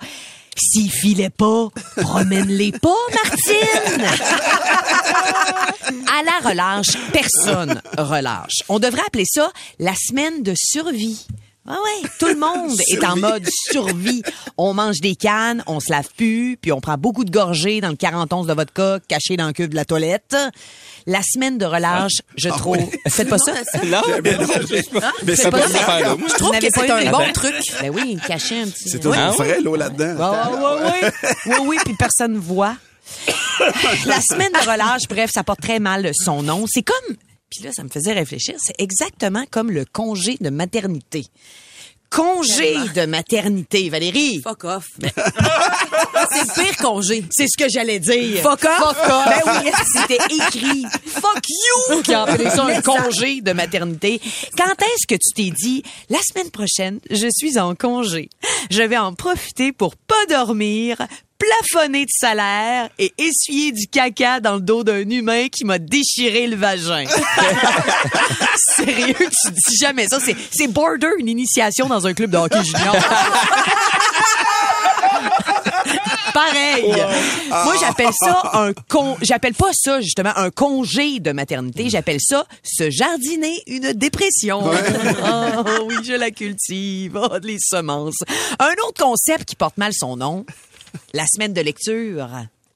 S'il 0.57 0.89
filait 0.89 1.29
pas, 1.29 1.67
promène-les 1.97 2.71
pas, 2.71 2.95
Martine! 3.11 4.05
À 6.07 6.23
la 6.23 6.49
relâche, 6.49 6.95
personne 7.11 7.81
relâche. 7.97 8.63
On 8.69 8.79
devrait 8.79 9.01
appeler 9.05 9.25
ça 9.25 9.51
la 9.79 9.93
semaine 9.95 10.43
de 10.43 10.53
survie. 10.55 11.27
Ah 11.67 11.77
ouais, 11.83 12.07
tout 12.19 12.27
le 12.27 12.35
monde 12.35 12.77
est 12.91 13.03
en 13.03 13.15
mode 13.15 13.43
survie. 13.71 14.21
On 14.55 14.75
mange 14.75 14.99
des 15.01 15.15
cannes, 15.15 15.63
on 15.65 15.79
se 15.79 15.91
lave 15.91 16.07
plus, 16.15 16.57
puis 16.61 16.71
on 16.71 16.79
prend 16.79 16.95
beaucoup 16.95 17.25
de 17.25 17.31
gorgées 17.31 17.81
dans 17.81 17.89
le 17.89 17.95
41 17.95 18.43
de 18.43 18.53
vodka 18.53 18.99
caché 19.07 19.35
dans 19.35 19.47
le 19.47 19.53
cul 19.53 19.67
de 19.67 19.75
la 19.75 19.83
toilette. 19.83 20.35
La 21.07 21.21
semaine 21.23 21.57
de 21.57 21.65
relâche, 21.65 22.21
je 22.37 22.49
trouve. 22.49 22.77
Faites 23.07 23.29
pas 23.29 23.39
ça? 23.39 23.53
Non, 23.83 24.01
Mais 25.25 25.35
ça 25.35 25.49
pas 25.49 25.59
peut 25.61 25.71
ça? 25.71 25.79
faire. 25.79 26.15
Je 26.19 26.33
trouve 26.35 26.51
que 26.59 26.67
c'est 26.71 26.89
un 26.91 27.11
bon 27.11 27.31
truc? 27.33 27.55
Ben 27.81 27.89
oui, 27.91 28.17
cacher 28.27 28.61
un 28.61 28.67
petit. 28.67 28.89
C'est 28.89 29.03
Ah 29.07 29.29
ouais? 29.29 29.33
frais, 29.33 29.61
l'eau 29.61 29.75
là-dedans. 29.75 30.15
Ah, 30.19 30.51
ouais, 30.51 30.83
ouais. 31.01 31.11
Oui, 31.47 31.55
oui, 31.65 31.77
puis 31.83 31.95
personne 31.97 32.37
voit. 32.37 32.75
La 34.05 34.19
semaine 34.21 34.51
de 34.51 34.69
relâche, 34.69 35.03
bref, 35.09 35.31
ça 35.33 35.43
porte 35.43 35.61
très 35.61 35.79
mal 35.79 36.11
son 36.13 36.43
nom. 36.43 36.65
C'est 36.67 36.83
comme, 36.83 37.15
puis 37.55 37.63
là, 37.63 37.71
ça 37.71 37.83
me 37.83 37.89
faisait 37.89 38.13
réfléchir, 38.13 38.55
c'est 38.59 38.75
exactement 38.79 39.45
comme 39.49 39.71
le 39.71 39.85
congé 39.85 40.37
de 40.41 40.49
maternité. 40.49 41.25
Congé 42.09 42.75
de 42.93 43.05
maternité, 43.05 43.89
Valérie. 43.89 44.41
Fuck 44.41 44.63
off. 44.63 44.85
c'est 45.01 45.09
le 45.09 46.63
pire 46.63 46.77
congé. 46.77 47.25
C'est 47.29 47.47
ce 47.47 47.57
que 47.57 47.69
j'allais 47.69 47.99
dire. 47.99 48.41
Fuck 48.41 48.63
off? 48.63 48.77
Fuck 48.77 49.09
off. 49.09 49.25
Ben 49.25 49.61
oui, 49.63 49.71
c'était 49.93 50.23
écrit. 50.33 50.85
Fuck 51.05 51.43
you 51.49 52.01
qui 52.03 52.13
a 52.13 52.23
appelé 52.23 52.49
ça 52.49 52.63
un 52.63 52.81
congé 52.81 53.41
de 53.41 53.51
maternité. 53.51 54.21
Quand 54.57 54.81
est-ce 54.81 55.07
que 55.07 55.15
tu 55.15 55.33
t'es 55.33 55.51
dit, 55.51 55.83
la 56.09 56.19
semaine 56.21 56.51
prochaine, 56.51 56.99
je 57.09 57.27
suis 57.35 57.57
en 57.57 57.75
congé. 57.75 58.29
Je 58.69 58.83
vais 58.83 58.97
en 58.97 59.13
profiter 59.13 59.73
pour 59.73 59.97
pas 59.97 60.25
dormir, 60.29 60.97
plafonner 61.37 62.05
de 62.05 62.11
salaire 62.11 62.89
et 62.97 63.13
essuyer 63.17 63.71
du 63.71 63.87
caca 63.87 64.39
dans 64.39 64.55
le 64.55 64.61
dos 64.61 64.83
d'un 64.83 65.09
humain 65.09 65.47
qui 65.49 65.65
m'a 65.65 65.79
déchiré 65.79 66.47
le 66.47 66.55
vagin. 66.55 67.05
Sérieux, 68.75 69.15
tu 69.17 69.51
dis 69.51 69.77
jamais 69.79 70.07
ça. 70.07 70.19
C'est, 70.19 70.67
border 70.67 71.09
une 71.19 71.27
initiation 71.29 71.87
dans 71.87 72.07
un 72.07 72.13
club 72.13 72.31
de 72.31 72.37
hockey 72.37 72.63
junior. 72.63 72.95
Pareil. 76.33 76.93
Moi, 77.49 77.75
j'appelle 77.79 78.11
ça 78.13 78.51
un 78.53 78.73
con. 78.89 79.15
J'appelle 79.21 79.53
pas 79.53 79.69
ça 79.73 80.01
justement 80.01 80.35
un 80.35 80.49
congé 80.49 81.19
de 81.19 81.31
maternité. 81.31 81.89
J'appelle 81.89 82.19
ça 82.19 82.45
se 82.61 82.89
jardiner 82.89 83.61
une 83.67 83.93
dépression. 83.93 84.63
Ah 85.27 85.63
oui, 85.85 85.95
je 86.03 86.13
la 86.13 86.31
cultive. 86.31 87.19
Oh, 87.21 87.37
les 87.41 87.57
semences. 87.59 88.19
Un 88.59 88.73
autre 88.87 89.01
concept 89.01 89.45
qui 89.45 89.55
porte 89.55 89.77
mal 89.77 89.91
son 89.93 90.17
nom. 90.17 90.45
La 91.13 91.25
semaine 91.27 91.53
de 91.53 91.61
lecture. 91.61 92.27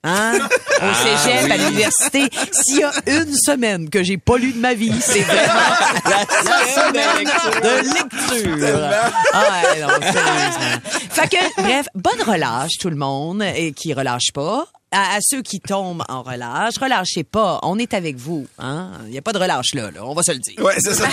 Hein? 0.02 0.40
Au 0.82 0.94
cégep, 0.94 1.52
à 1.52 1.58
l'université. 1.58 2.30
S'il 2.54 2.80
y 2.80 2.84
a 2.84 2.92
une 3.08 3.36
semaine 3.36 3.90
que 3.90 4.02
j'ai 4.02 4.18
pas 4.18 4.38
lu 4.38 4.54
de 4.54 4.58
ma 4.60 4.74
vie, 4.74 4.94
c'est 5.02 5.20
vraiment 5.20 5.54
la 6.06 6.26
semaine 6.74 7.26
de 7.26 7.84
lecture. 7.94 8.90
Ah 9.34 9.44
ouais, 9.74 9.82
non, 9.82 9.90
sérieusement. 10.02 10.80
Fait 11.12 11.28
que, 11.28 11.62
bref, 11.62 11.88
bonne 11.96 12.22
relâche, 12.26 12.78
tout 12.80 12.90
le 12.90 12.96
monde, 12.96 13.44
et 13.44 13.74
qui 13.74 13.94
relâche 13.94 14.32
pas. 14.34 14.68
À, 14.92 15.16
à 15.16 15.18
ceux 15.22 15.42
qui 15.42 15.60
tombent 15.60 16.06
en 16.08 16.24
relâche, 16.24 16.76
relâchez 16.82 17.26
pas. 17.26 17.60
On 17.64 17.78
est 17.78 17.94
avec 17.94 18.16
vous. 18.16 18.48
Hein? 18.58 18.92
Il 19.08 19.14
y 19.14 19.18
a 19.18 19.22
pas 19.22 19.34
de 19.34 19.40
relâche 19.40 19.74
là, 19.74 19.92
là. 19.92 20.00
On 20.06 20.14
va 20.14 20.24
se 20.24 20.32
le 20.32 20.40
dire. 20.40 20.58
Ouais, 20.64 20.76
c'est 20.80 20.94
ça. 20.96 21.10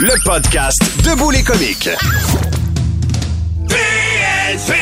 Le 0.00 0.12
podcast 0.24 0.78
Debout 1.04 1.30
les 1.30 1.42
comiques. 1.42 1.88
PLP, 3.68 4.74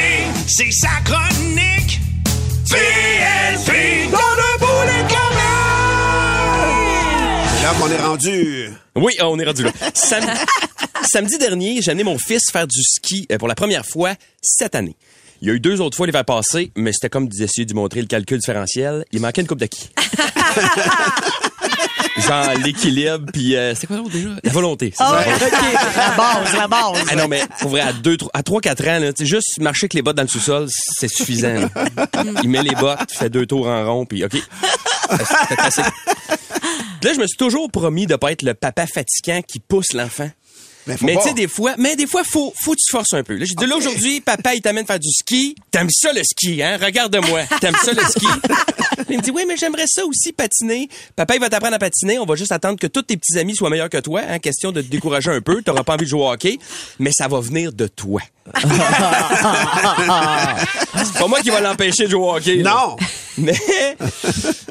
c'est 0.47 0.71
sa 0.73 0.88
chronique. 1.05 2.00
PLP, 2.69 4.11
dans 4.11 4.19
Debout 4.19 4.83
les 4.87 5.09
C'est 7.57 7.62
là 7.62 7.73
qu'on 7.79 7.90
est 7.90 8.02
rendu. 8.02 8.71
Oui, 8.97 9.17
on 9.23 9.38
est 9.38 9.45
rendu 9.45 9.64
là. 9.64 9.73
Sam- 9.95 10.25
Samedi 11.02 11.38
dernier, 11.38 11.81
j'ai 11.83 11.90
amené 11.90 12.05
mon 12.05 12.19
fils 12.19 12.50
faire 12.50 12.67
du 12.67 12.83
ski 12.83 13.26
euh, 13.33 13.38
pour 13.38 13.49
la 13.49 13.55
première 13.55 13.87
fois 13.87 14.14
cette 14.43 14.75
année. 14.75 14.97
Il 15.43 15.49
y 15.49 15.50
a 15.50 15.55
eu 15.55 15.61
deux 15.61 15.81
autres 15.81 15.97
fois 15.97 16.07
l'hiver 16.07 16.25
passé, 16.25 16.71
mais 16.76 16.93
c'était 16.93 17.09
comme 17.09 17.26
d'essayer 17.29 17.64
de 17.64 17.71
lui 17.73 17.76
montrer 17.81 18.00
le 18.02 18.07
calcul 18.07 18.38
différentiel. 18.38 19.05
Il 19.12 19.21
manquait 19.21 19.40
une 19.40 19.47
coupe 19.47 19.61
de 19.61 19.67
qui? 19.67 19.88
Genre 22.26 22.54
l'équilibre, 22.64 23.26
puis 23.32 23.56
euh, 23.56 23.74
c'était 23.74 23.86
quoi 23.86 23.96
l'autre 23.96 24.10
déjà? 24.12 24.28
La 24.42 24.52
volonté. 24.52 24.92
c'est 24.96 25.02
Ah 25.02 25.22
ça. 25.24 25.46
OK. 25.46 25.52
La 25.96 26.16
base, 26.16 26.56
la 26.56 26.68
base. 26.68 27.04
Ah 27.10 27.16
non, 27.16 27.28
mais 27.28 27.42
pour 27.60 27.70
vrai, 27.70 27.80
à, 27.80 27.92
deux, 27.92 28.16
trois- 28.16 28.30
à 28.34 28.42
3-4 28.42 28.88
ans, 28.88 28.98
là, 29.00 29.12
tu 29.12 29.24
sais, 29.24 29.30
juste 29.30 29.58
marcher 29.60 29.84
avec 29.84 29.94
les 29.94 30.02
bottes 30.02 30.16
dans 30.16 30.22
le 30.22 30.28
sous-sol, 30.28 30.66
c'est 30.68 31.08
suffisant. 31.08 31.54
là. 31.54 31.68
Il 32.42 32.48
met 32.50 32.62
les 32.62 32.74
bottes, 32.74 33.10
fait 33.12 33.30
deux 33.30 33.46
tours 33.46 33.66
en 33.68 33.84
rond, 33.92 34.06
puis 34.06 34.24
OK. 34.24 34.36
C'est 35.50 35.58
assez. 35.60 35.82
Là, 35.82 37.12
je 37.14 37.18
me 37.18 37.26
suis 37.26 37.36
toujours 37.38 37.70
promis 37.70 38.06
de 38.06 38.14
pas 38.16 38.30
être 38.32 38.42
le 38.42 38.52
papa 38.54 38.86
fatigant 38.86 39.40
qui 39.42 39.58
pousse 39.58 39.92
l'enfant. 39.94 40.28
Mais 40.87 41.14
tu 41.16 41.22
sais, 41.22 41.34
des 41.34 41.46
fois, 41.49 41.75
mais 41.78 41.94
des 41.96 42.06
fois, 42.06 42.22
faut, 42.25 42.52
faut 42.62 42.72
que 42.72 42.76
tu 42.76 42.90
forces 42.90 43.12
un 43.12 43.22
peu. 43.22 43.34
Là, 43.37 43.44
j'ai 43.44 43.54
dit, 43.54 43.66
là, 43.66 43.76
aujourd'hui, 43.76 44.20
papa, 44.20 44.54
il 44.54 44.60
t'amène 44.62 44.87
faire 44.87 44.99
du 44.99 45.10
ski. 45.10 45.54
T'aimes 45.70 45.90
ça, 45.90 46.12
le 46.12 46.22
ski, 46.25 46.62
hein? 46.62 46.78
Regarde-moi. 46.82 47.42
T'aimes 47.60 47.76
ça, 47.82 47.92
le 47.92 48.02
ski? 48.02 48.26
Il 49.08 49.16
me 49.16 49.22
dit, 49.22 49.30
oui, 49.30 49.44
mais 49.49 49.56
j'aimerais 49.56 49.87
ça 49.88 50.04
aussi 50.04 50.32
patiner. 50.32 50.88
Papa, 51.16 51.34
il 51.34 51.40
va 51.40 51.49
t'apprendre 51.49 51.75
à 51.75 51.78
patiner. 51.78 52.18
On 52.20 52.26
va 52.26 52.37
juste 52.37 52.52
attendre 52.52 52.78
que 52.78 52.87
tous 52.87 53.02
tes 53.02 53.16
petits 53.16 53.38
amis 53.38 53.56
soient 53.56 53.70
meilleurs 53.70 53.88
que 53.88 53.96
toi. 53.99 54.20
Hein? 54.28 54.38
Question 54.38 54.70
de 54.72 54.82
te 54.82 54.87
décourager 54.88 55.30
un 55.32 55.40
peu. 55.40 55.62
T'auras 55.62 55.82
pas 55.82 55.94
envie 55.94 56.04
de 56.04 56.10
jouer 56.10 56.20
au 56.20 56.30
hockey. 56.30 56.58
Mais 57.00 57.10
ça 57.12 57.26
va 57.26 57.40
venir 57.40 57.72
de 57.72 57.87
toi. 57.88 58.20
C'est 60.94 61.18
pas 61.18 61.26
moi 61.28 61.40
qui 61.40 61.50
va 61.50 61.60
l'empêcher 61.60 62.04
de 62.04 62.10
jouer 62.10 62.20
au 62.25 62.34
hockey. 62.37 62.56
là. 62.56 62.70
Non! 62.88 62.96
Mais 63.38 63.56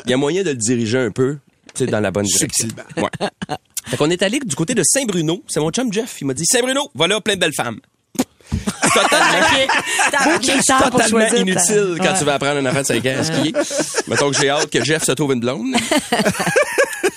il 0.05 0.11
y 0.11 0.13
a 0.13 0.17
moyen 0.17 0.43
de 0.43 0.51
le 0.51 0.55
diriger 0.55 0.99
un 0.99 1.11
peu, 1.11 1.37
tu 1.73 1.85
sais, 1.85 1.91
dans 1.91 1.99
la 1.99 2.11
bonne 2.11 2.25
direction. 2.25 2.47
Subtilement. 2.67 2.83
Ouais. 2.97 3.09
Fait 3.89 3.98
qu'on 3.98 4.12
est 4.12 4.22
allé 4.22 4.39
du 4.39 4.55
côté 4.55 4.75
de 4.75 4.84
Saint-Bruno. 4.84 5.43
C'est 5.48 5.60
mon 5.60 5.72
chum 5.72 5.91
Jeff. 5.91 6.22
Il 6.22 6.27
m'a 6.27 6.36
dit, 6.36 6.46
Saint-Bruno, 6.46 6.91
voilà 6.93 7.19
plein 7.22 7.34
de 7.34 7.39
belles 7.39 7.55
femmes. 7.55 7.79
Totalement, 8.93 10.89
totalement 10.91 11.27
inutile 11.37 11.95
quand 11.97 12.03
Ouais. 12.11 12.17
tu 12.17 12.25
vas 12.25 12.33
apprendre 12.35 12.57
un 12.57 12.65
enfant 12.65 12.81
de 12.81 12.85
5 12.85 13.05
ans 13.05 13.15
à 13.19 13.23
skier. 13.23 13.53
Mettons 14.07 14.31
que 14.31 14.37
j'ai 14.37 14.49
hâte 14.49 14.69
que 14.69 14.83
Jeff 14.83 15.03
se 15.03 15.11
trouve 15.11 15.33
une 15.33 15.39
blonde. 15.39 15.75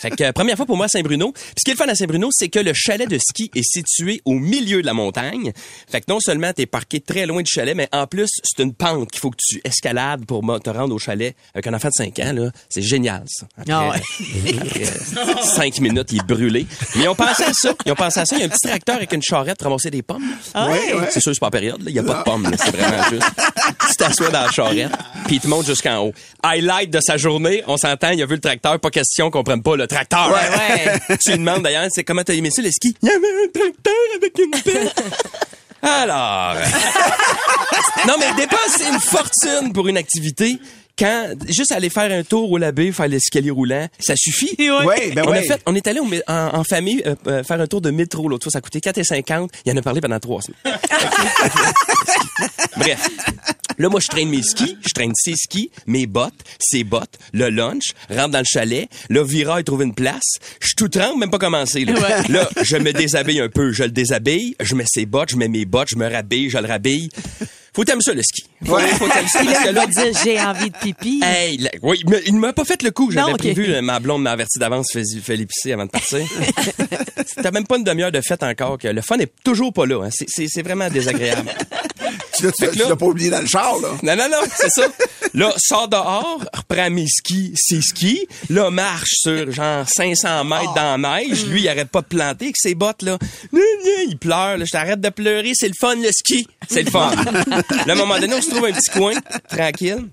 Fait 0.01 0.11
que 0.11 0.25
euh, 0.25 0.33
première 0.33 0.57
fois 0.57 0.67
pour 0.67 0.77
moi 0.77 0.87
à 0.87 0.89
Saint-Bruno. 0.89 1.31
Puis 1.33 1.43
ce 1.59 1.63
qui 1.65 1.71
est 1.71 1.75
le 1.75 1.79
fun 1.79 1.89
à 1.89 1.95
Saint-Bruno, 1.95 2.29
c'est 2.33 2.49
que 2.49 2.59
le 2.59 2.73
chalet 2.75 3.09
de 3.09 3.19
ski 3.19 3.51
est 3.55 3.63
situé 3.63 4.21
au 4.25 4.33
milieu 4.33 4.81
de 4.83 4.87
la 4.87 4.95
montagne. 4.95 5.53
Fait 5.89 6.01
que 6.01 6.07
non 6.09 6.19
seulement 6.19 6.53
t'es 6.53 6.67
parqué 6.67 6.99
très 7.01 7.25
loin 7.25 7.41
du 7.43 7.51
chalet, 7.51 7.77
mais 7.77 7.89
en 7.93 8.07
plus 8.09 8.29
c'est 8.43 8.63
une 8.63 8.75
pente 8.75 9.11
qu'il 9.13 9.21
faut 9.21 9.31
que 9.31 9.37
tu 9.39 9.61
escalades 9.65 10.25
pour 10.27 10.43
te 10.61 10.71
rendre 10.71 10.93
au 10.95 10.99
chalet 10.99 11.37
avec 11.55 11.69
un 11.69 11.75
enfant 11.75 11.89
de 11.89 11.95
5 11.95 12.19
ans 12.19 12.33
là. 12.33 12.51
C'est 12.69 12.83
génial 12.83 13.23
ça. 13.29 13.47
Après, 13.57 13.73
Ah 13.73 13.91
ouais. 13.91 13.97
après, 14.61 14.83
euh, 14.83 15.43
cinq 15.43 15.79
minutes, 15.81 16.09
il 16.11 16.19
est 16.19 16.27
brûlé. 16.27 16.67
Mais 16.97 17.05
ils 17.05 17.09
ont 17.09 17.15
pensé 17.15 17.45
à 17.45 17.53
ça. 17.53 17.73
Ils 17.87 17.93
ont 17.93 17.97
pensé 17.97 18.21
à 18.21 18.25
ça. 18.27 18.35
Il 18.37 18.41
y 18.41 18.43
a 18.43 18.47
un 18.47 18.49
petit 18.49 18.67
tracteur 18.69 18.97
avec 18.97 19.13
une 19.13 19.23
charrette 19.23 19.59
pour 19.59 19.67
ramasser 19.69 19.91
des 19.91 20.03
pommes. 20.03 20.25
Ouais, 20.55 20.95
ouais. 20.95 21.09
C'est 21.11 21.21
sûr, 21.23 21.35
c'est 21.35 21.41
pas 21.41 21.47
en 21.47 21.51
période. 21.51 21.83
Il 21.87 21.95
y 21.95 21.99
a 21.99 22.03
pas 22.03 22.19
de 22.19 22.23
pommes. 22.23 22.51
C'est 22.59 22.77
vraiment 22.77 23.03
juste. 23.11 23.25
Tu 23.89 23.97
t'assois 23.97 24.29
dans 24.31 24.43
la 24.43 24.51
charrette, 24.51 24.93
puis 25.27 25.37
il 25.37 25.41
te 25.41 25.49
monte 25.49 25.67
jusqu'en 25.67 25.99
haut. 25.99 26.13
Highlight 26.43 26.91
de 26.91 27.01
sa 27.01 27.17
journée, 27.17 27.63
on 27.67 27.77
s'entend, 27.77 28.11
il 28.11 28.23
a 28.23 28.27
vu 28.27 28.35
le 28.35 28.41
tracteur. 28.41 28.79
Pas 28.79 28.91
question 28.91 29.31
qu'on 29.31 29.43
prenne 29.43 29.63
pas 29.63 29.77
le 29.77 29.87
tracteur. 29.87 30.31
Ouais. 30.31 31.17
tu 31.25 31.31
lui 31.31 31.39
demandes 31.39 31.63
d'ailleurs, 31.63 31.87
c'est 31.91 32.05
comment 32.05 32.23
t'as 32.23 32.35
aimé 32.35 32.51
ça, 32.51 32.63
le 32.63 32.71
ski? 32.71 32.95
Il 33.03 33.09
y 33.09 33.13
avait 33.13 33.27
un 33.27 33.51
tracteur 33.53 33.95
avec 34.17 34.39
une 34.39 34.63
pelle. 34.63 34.93
Alors. 35.83 36.55
non, 38.07 38.15
mais 38.19 38.33
dépenser 38.35 38.85
une 38.93 39.01
fortune 39.01 39.73
pour 39.73 39.89
une 39.89 39.97
activité. 39.97 40.59
Quand, 41.03 41.35
juste 41.49 41.73
aller 41.73 41.91
faire 41.91 42.13
un 42.13 42.23
tour 42.23 42.53
au 42.53 42.59
labé, 42.59 42.93
faire 42.93 43.09
l'escalier 43.09 43.51
roulant, 43.51 43.89
ça 43.99 44.15
suffit. 44.17 44.57
Ouais, 44.85 45.11
ben 45.15 45.25
on, 45.27 45.29
a 45.29 45.33
ouais. 45.33 45.43
fait, 45.43 45.61
on 45.67 45.75
est 45.75 45.87
allé 45.89 45.99
en, 46.01 46.11
en 46.29 46.65
famille 46.65 47.03
euh, 47.05 47.17
euh, 47.27 47.43
faire 47.43 47.61
un 47.61 47.67
tour 47.67 47.81
de 47.81 47.91
métro 47.91 48.29
l'autre 48.29 48.45
fois. 48.45 48.53
Ça 48.53 48.59
a 48.59 48.61
coûté 48.61 48.79
4,50. 48.79 49.49
Il 49.67 49.73
en 49.73 49.77
a 49.77 49.83
parlé 49.83 50.01
pendant 50.01 50.21
trois 50.21 50.41
semaines. 50.41 50.61
Bref. 52.77 53.09
Là, 53.79 53.89
moi, 53.89 53.99
je 53.99 54.07
traîne 54.07 54.29
mes 54.29 54.43
skis. 54.43 54.79
Je 54.87 54.93
traîne 54.93 55.11
ses 55.15 55.35
skis, 55.35 55.73
mes 55.87 56.07
bottes, 56.07 56.33
ses 56.61 56.85
bottes, 56.85 57.19
le 57.33 57.51
lunch, 57.51 57.93
rentre 58.09 58.31
dans 58.31 58.39
le 58.39 58.45
chalet. 58.45 58.89
Là, 59.11 59.25
Vira, 59.25 59.61
il 59.61 59.65
trouve 59.65 59.83
une 59.83 59.95
place. 59.95 60.37
Je 60.61 60.69
suis 60.69 60.77
tout 60.77 60.89
tremble, 60.89 61.19
même 61.19 61.31
pas 61.31 61.39
commencé. 61.39 61.85
Là. 61.85 62.23
là, 62.29 62.49
je 62.63 62.77
me 62.77 62.93
déshabille 62.93 63.41
un 63.41 63.49
peu. 63.49 63.73
Je 63.73 63.83
le 63.83 63.91
déshabille. 63.91 64.55
Je 64.61 64.77
mets 64.77 64.85
ses 64.87 65.07
bottes, 65.07 65.31
je 65.31 65.37
mets 65.37 65.49
mes 65.49 65.65
bottes, 65.65 65.89
je 65.91 65.97
me 65.97 66.09
rhabille, 66.09 66.51
je 66.51 66.59
le 66.59 66.69
rhabille. 66.69 67.11
Faut 67.75 67.85
t'aimer 67.85 68.03
ça, 68.03 68.13
le 68.13 68.23
ski. 68.23 68.45
Faut, 68.67 68.77
faut 68.79 69.09
t'aimer 69.09 69.29
ça, 69.29 69.45
parce 69.45 69.65
que 69.65 69.69
là, 69.71 69.87
dire, 69.87 70.21
j'ai 70.23 70.39
envie 70.41 70.69
de 70.71 70.77
pipi. 70.77 71.21
Hey, 71.25 71.57
là, 71.57 71.71
oui, 71.83 72.01
il 72.05 72.11
me- 72.11 72.29
il 72.29 72.35
ne 72.35 72.39
m'a 72.41 72.53
pas 72.53 72.65
fait 72.67 72.83
le 72.83 72.91
coup. 72.91 73.11
J'avais 73.11 73.29
Non, 73.29 73.33
ok. 73.33 73.39
prévu, 73.39 73.73
euh, 73.73 73.81
ma 73.81 73.99
blonde 73.99 74.23
m'a 74.23 74.33
averti 74.33 74.59
d'avance, 74.59 74.89
fais, 74.93 75.03
fais 75.23 75.37
l'épicer 75.37 75.73
avant 75.73 75.87
de 75.87 75.91
partir. 75.91 76.19
T'as 77.43 77.51
même 77.51 77.67
pas 77.67 77.79
une 77.79 77.85
demi-heure 77.85 78.13
de 78.13 78.21
fête 78.21 78.43
encore, 78.43 78.77
que 78.79 78.89
le 78.89 79.01
fun 79.01 79.19
est 79.19 79.33
toujours 79.43 79.73
pas 79.73 79.87
là. 79.87 80.05
hein. 80.05 80.11
C'est- 80.11 80.63
vraiment 80.63 80.89
désagréable. 80.91 81.51
Tu 82.37 82.45
l'as 82.79 82.97
pas 82.97 83.07
oublié 83.07 83.31
dans 83.31 83.41
le 83.41 83.47
char, 83.47 83.75
là. 83.81 83.89
Non, 84.03 84.17
non, 84.17 84.29
non, 84.31 84.39
c'est 84.55 84.69
ça. 84.71 84.83
Là, 85.35 85.53
sors 85.57 85.89
dehors, 85.89 86.45
reprends 86.53 86.91
mes 86.91 87.07
skis, 87.07 87.53
ses 87.57 87.81
skis. 87.81 88.27
Là, 88.51 88.71
marche 88.71 89.13
sur 89.13 89.51
genre 89.51 89.87
500 89.89 90.45
mètres 90.45 90.75
dans 90.75 91.01
la 91.01 91.21
neige. 91.21 91.47
Lui, 91.47 91.63
il 91.63 91.69
arrête 91.69 91.89
pas 91.89 92.03
de 92.03 92.07
planter 92.07 92.47
avec 92.47 92.57
ses 92.59 92.75
bottes, 92.75 93.03
là. 93.03 93.19
Il 94.09 94.19
pleure, 94.19 94.59
là. 94.59 94.65
Je 94.65 94.71
t'arrête 94.71 95.01
de 95.01 95.09
pleurer. 95.09 95.53
C'est 95.55 95.69
le 95.69 95.75
fun, 95.79 95.97
le 95.97 96.11
ski. 96.13 96.47
C'est 96.69 96.83
le 96.83 96.91
fun. 96.91 97.11
là, 97.47 97.63
à 97.89 97.93
un 97.93 97.95
moment 97.95 98.19
donné, 98.19 98.35
on 98.35 98.43
se 98.43 98.51
trouve 98.51 98.67
un 98.67 98.73
petit 98.73 98.91
coin, 98.91 99.15
tranquille. 99.49 100.09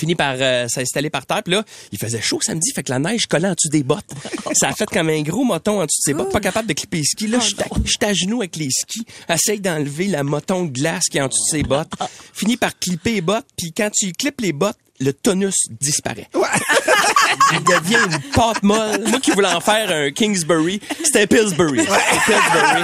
Fini 0.00 0.14
par 0.14 0.34
euh, 0.38 0.66
s'installer 0.66 1.10
par 1.10 1.26
terre. 1.26 1.42
Puis 1.42 1.52
là, 1.52 1.62
il 1.92 1.98
faisait 1.98 2.22
chaud 2.22 2.40
samedi, 2.40 2.72
fait 2.72 2.82
que 2.82 2.90
la 2.90 2.98
neige 2.98 3.26
collait 3.26 3.48
en 3.48 3.52
dessous 3.52 3.68
des 3.68 3.82
bottes. 3.82 4.10
Ça 4.54 4.68
a 4.68 4.72
fait 4.72 4.88
comme 4.88 5.10
un 5.10 5.20
gros 5.20 5.44
moton 5.44 5.72
en 5.72 5.84
dessous 5.84 6.00
de 6.00 6.04
ses 6.04 6.14
bottes, 6.14 6.32
pas 6.32 6.40
capable 6.40 6.68
de 6.68 6.72
clipper 6.72 6.96
les 6.96 7.04
skis. 7.04 7.26
Là, 7.26 7.38
j'étais 7.38 7.64
j'étais 7.84 8.06
à 8.06 8.14
genoux 8.14 8.40
avec 8.40 8.56
les 8.56 8.70
skis, 8.70 9.04
essaye 9.28 9.60
d'enlever 9.60 10.06
la 10.06 10.22
moton 10.22 10.64
de 10.64 10.70
glace 10.70 11.04
qui 11.10 11.18
est 11.18 11.20
en 11.20 11.28
dessous 11.28 11.44
de 11.52 11.58
ses 11.58 11.62
bottes. 11.64 11.92
Fini 12.32 12.56
par 12.56 12.78
clipper 12.78 13.12
les 13.12 13.20
bottes, 13.20 13.44
puis 13.58 13.74
quand 13.76 13.90
tu 13.92 14.10
clips 14.12 14.40
les 14.40 14.54
bottes, 14.54 14.78
le 15.00 15.12
tonus 15.12 15.54
disparaît. 15.68 16.28
Il 17.52 17.64
devient 17.64 17.98
une 18.06 18.20
pâte 18.32 18.62
molle. 18.62 19.04
Moi 19.06 19.20
qui 19.20 19.32
voulais 19.32 19.52
en 19.52 19.60
faire 19.60 19.90
un 19.90 20.10
Kingsbury, 20.10 20.80
c'était 21.04 21.26
Pillsbury. 21.26 21.80
C'était 21.80 22.20
Pillsbury. 22.26 22.82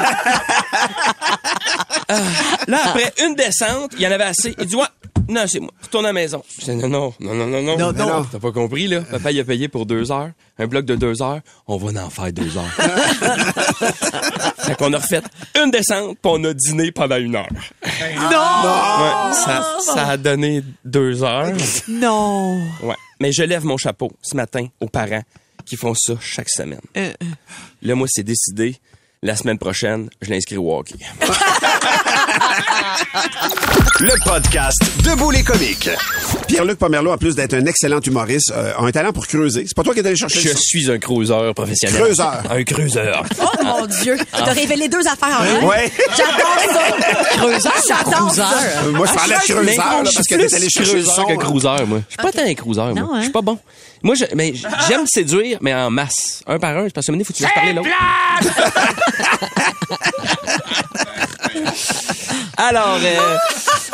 Ah, 2.09 2.21
là, 2.69 2.79
après 2.85 3.13
une 3.25 3.35
descente, 3.35 3.93
il 3.97 4.03
y 4.03 4.07
en 4.07 4.13
avait 4.13 4.25
assez. 4.25 4.55
Il 4.59 4.67
dit, 4.67 4.77
ouais, 4.77 4.85
non, 5.29 5.45
c'est 5.47 5.61
moi. 5.61 5.71
Retourne 5.83 6.07
à 6.07 6.09
la 6.09 6.13
maison. 6.13 6.43
Je 6.59 6.65
dis, 6.65 6.77
non, 6.77 6.89
non, 6.89 7.15
non, 7.21 7.35
non, 7.35 7.47
non, 7.47 7.63
non. 7.63 7.77
Non, 7.77 7.93
non. 7.93 8.27
T'as 8.31 8.39
pas 8.39 8.53
compris, 8.53 8.87
là? 8.87 9.01
Papa, 9.03 9.33
il 9.33 9.41
a 9.41 9.45
payé 9.45 9.69
pour 9.69 9.87
deux 9.87 10.11
heures. 10.13 10.31
Un 10.59 10.67
bloc 10.67 10.85
de 10.85 10.97
deux 10.97 11.23
heures. 11.23 11.41
On 11.67 11.77
va 11.77 12.03
en 12.03 12.11
faire 12.11 12.33
deux 12.33 12.57
heures. 12.57 12.73
fait 14.59 14.77
qu'on 14.77 14.93
a 14.93 14.99
refait 14.99 15.23
une 15.55 15.71
descente, 15.71 16.19
puis 16.23 16.33
on 16.33 16.43
a 16.45 16.55
dîné 16.55 16.93
pendant 16.93 17.17
une 17.17 17.37
heure. 17.37 17.49
Ouais, 17.83 19.33
ça, 19.33 19.79
ça 19.81 20.09
a 20.09 20.17
donné 20.17 20.63
deux 20.85 21.23
heures. 21.23 21.53
Non. 21.89 22.61
Ouais. 22.83 22.97
Mais 23.21 23.33
je 23.33 23.43
lève 23.43 23.65
mon 23.65 23.77
chapeau 23.77 24.13
ce 24.23 24.37
matin 24.37 24.67
aux 24.81 24.89
parents 24.89 25.23
qui 25.65 25.77
font 25.77 25.95
ça 25.95 26.15
chaque 26.21 26.49
semaine. 26.49 26.81
Là, 27.83 27.95
moi, 27.95 28.07
c'est 28.11 28.23
décidé. 28.23 28.77
La 29.23 29.35
semaine 29.35 29.59
prochaine, 29.59 30.11
je 30.21 30.31
l'inscris 30.31 30.57
au 30.57 30.73
hockey. 30.77 30.95
Le 33.99 34.13
podcast 34.25 34.79
Debout 35.03 35.31
les 35.31 35.43
comiques. 35.43 35.89
Pierre-Luc 36.47 36.79
Pomerleau, 36.79 37.13
en 37.13 37.17
plus 37.17 37.35
d'être 37.35 37.55
un 37.55 37.65
excellent 37.65 38.01
humoriste, 38.01 38.53
euh, 38.55 38.75
a 38.77 38.83
un 38.83 38.91
talent 38.91 39.11
pour 39.13 39.27
creuser. 39.27 39.65
C'est 39.67 39.75
pas 39.75 39.83
toi 39.83 39.95
qui 39.95 40.01
es 40.01 40.07
allé 40.07 40.17
chercher 40.17 40.41
Je 40.41 40.49
ça? 40.49 40.57
suis 40.59 40.91
un 40.91 40.99
cruiseur 40.99 41.55
professionnel. 41.55 42.03
Creuseur. 42.03 42.43
Un 42.51 42.63
cruiseur. 42.65 43.25
Oh 43.41 43.47
mon 43.65 43.87
Dieu, 43.87 44.19
t'as 44.33 44.53
révélé 44.53 44.89
deux 44.89 45.07
affaires 45.07 45.41
en 45.41 45.45
un. 45.45 45.63
Ouais. 45.67 45.91
J'adore 46.17 46.59
ça. 46.73 46.83
Creuseur, 47.39 47.73
J'adore 47.89 48.27
cruiseur. 48.27 48.51
ça. 48.51 48.59
Euh, 48.85 48.91
moi, 48.93 49.07
je 49.07 49.15
parlais 49.15 49.35
de 49.35 49.41
creuseur, 49.41 49.67
là, 49.67 50.03
je 50.05 50.11
suis 50.11 50.17
parce 50.17 50.29
que 50.29 50.35
t'es 50.35 50.55
allé 50.55 50.67
plus 50.67 50.71
chercher 50.71 50.91
creuseur 50.93 51.15
son. 51.15 51.25
que 51.25 51.33
hein. 51.33 51.37
cruiseur, 51.37 51.87
moi. 51.87 52.01
Je 52.09 52.13
suis 52.13 52.17
pas 52.23 52.33
tant 52.33 52.43
un 52.51 52.55
cruiseur, 52.55 52.95
moi. 52.95 53.01
Non, 53.01 53.15
hein? 53.15 53.19
Je 53.19 53.23
suis 53.25 53.33
pas 53.33 53.43
bon. 53.43 53.59
Moi, 54.03 54.15
je, 54.15 54.25
mais 54.35 54.53
j'aime 54.89 55.07
séduire, 55.07 55.59
mais 55.63 55.75
en 55.75 55.91
masse. 55.91 56.43
Un 56.47 56.59
par 56.59 56.77
un. 56.77 56.85
C'est 56.85 56.95
parce 56.95 57.07
que, 57.07 57.13
il 57.13 57.25
faut 57.25 57.33
que 57.33 57.39
tu 57.39 57.43
laisses 57.45 57.53
parler 57.55 57.73
l'autre. 57.73 57.89
Alors, 62.57 62.99
euh, 63.03 63.37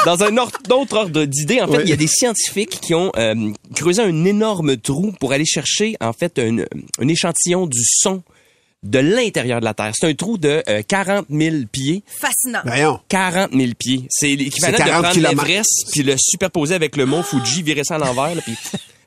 dans 0.04 0.23
un 0.23 0.37
or- 0.37 0.52
autre 0.71 0.97
ordre 0.97 1.25
d'idée, 1.25 1.61
en 1.61 1.66
fait, 1.66 1.78
Oui. 1.78 1.82
il 1.85 1.90
y 1.90 1.92
a 1.92 1.97
des 1.97 2.06
scientifiques 2.06 2.80
qui 2.80 2.94
ont 2.94 3.11
euh, 3.16 3.35
creusé 3.75 4.02
un 4.02 4.25
énorme 4.25 4.76
trou 4.76 5.12
pour 5.21 5.32
aller 5.32 5.44
chercher, 5.47 5.97
en 6.00 6.12
fait, 6.12 6.38
un, 6.38 6.59
un 7.00 7.09
échantillon 7.09 7.66
du 7.66 7.80
son 7.85 8.23
de 8.85 8.99
l'intérieur 8.99 9.61
de 9.61 9.64
la 9.64 9.75
Terre. 9.75 9.92
C'est 9.94 10.09
un 10.09 10.14
trou 10.14 10.38
de 10.38 10.62
euh, 10.68 10.82
40 10.87 11.26
000 11.30 11.56
pieds. 11.71 12.02
Fascinant. 12.06 12.61
Voyons. 12.64 12.99
40 13.09 13.50
000 13.52 13.73
pieds. 13.78 14.06
C'est 14.11 14.28
l'équivalent 14.35 14.76
C'est 14.76 14.85
de 14.85 14.88
40 14.88 15.02
prendre 15.14 15.28
l'Everest 15.28 15.87
puis 15.92 16.02
le 16.02 16.14
superposer 16.18 16.75
avec 16.75 16.97
le 16.97 17.06
mont 17.06 17.23
Fuji, 17.23 17.62
virer 17.62 17.85
ça 17.85 17.94
à 17.94 17.99
l'envers. 17.99 18.32
puis- 18.44 18.56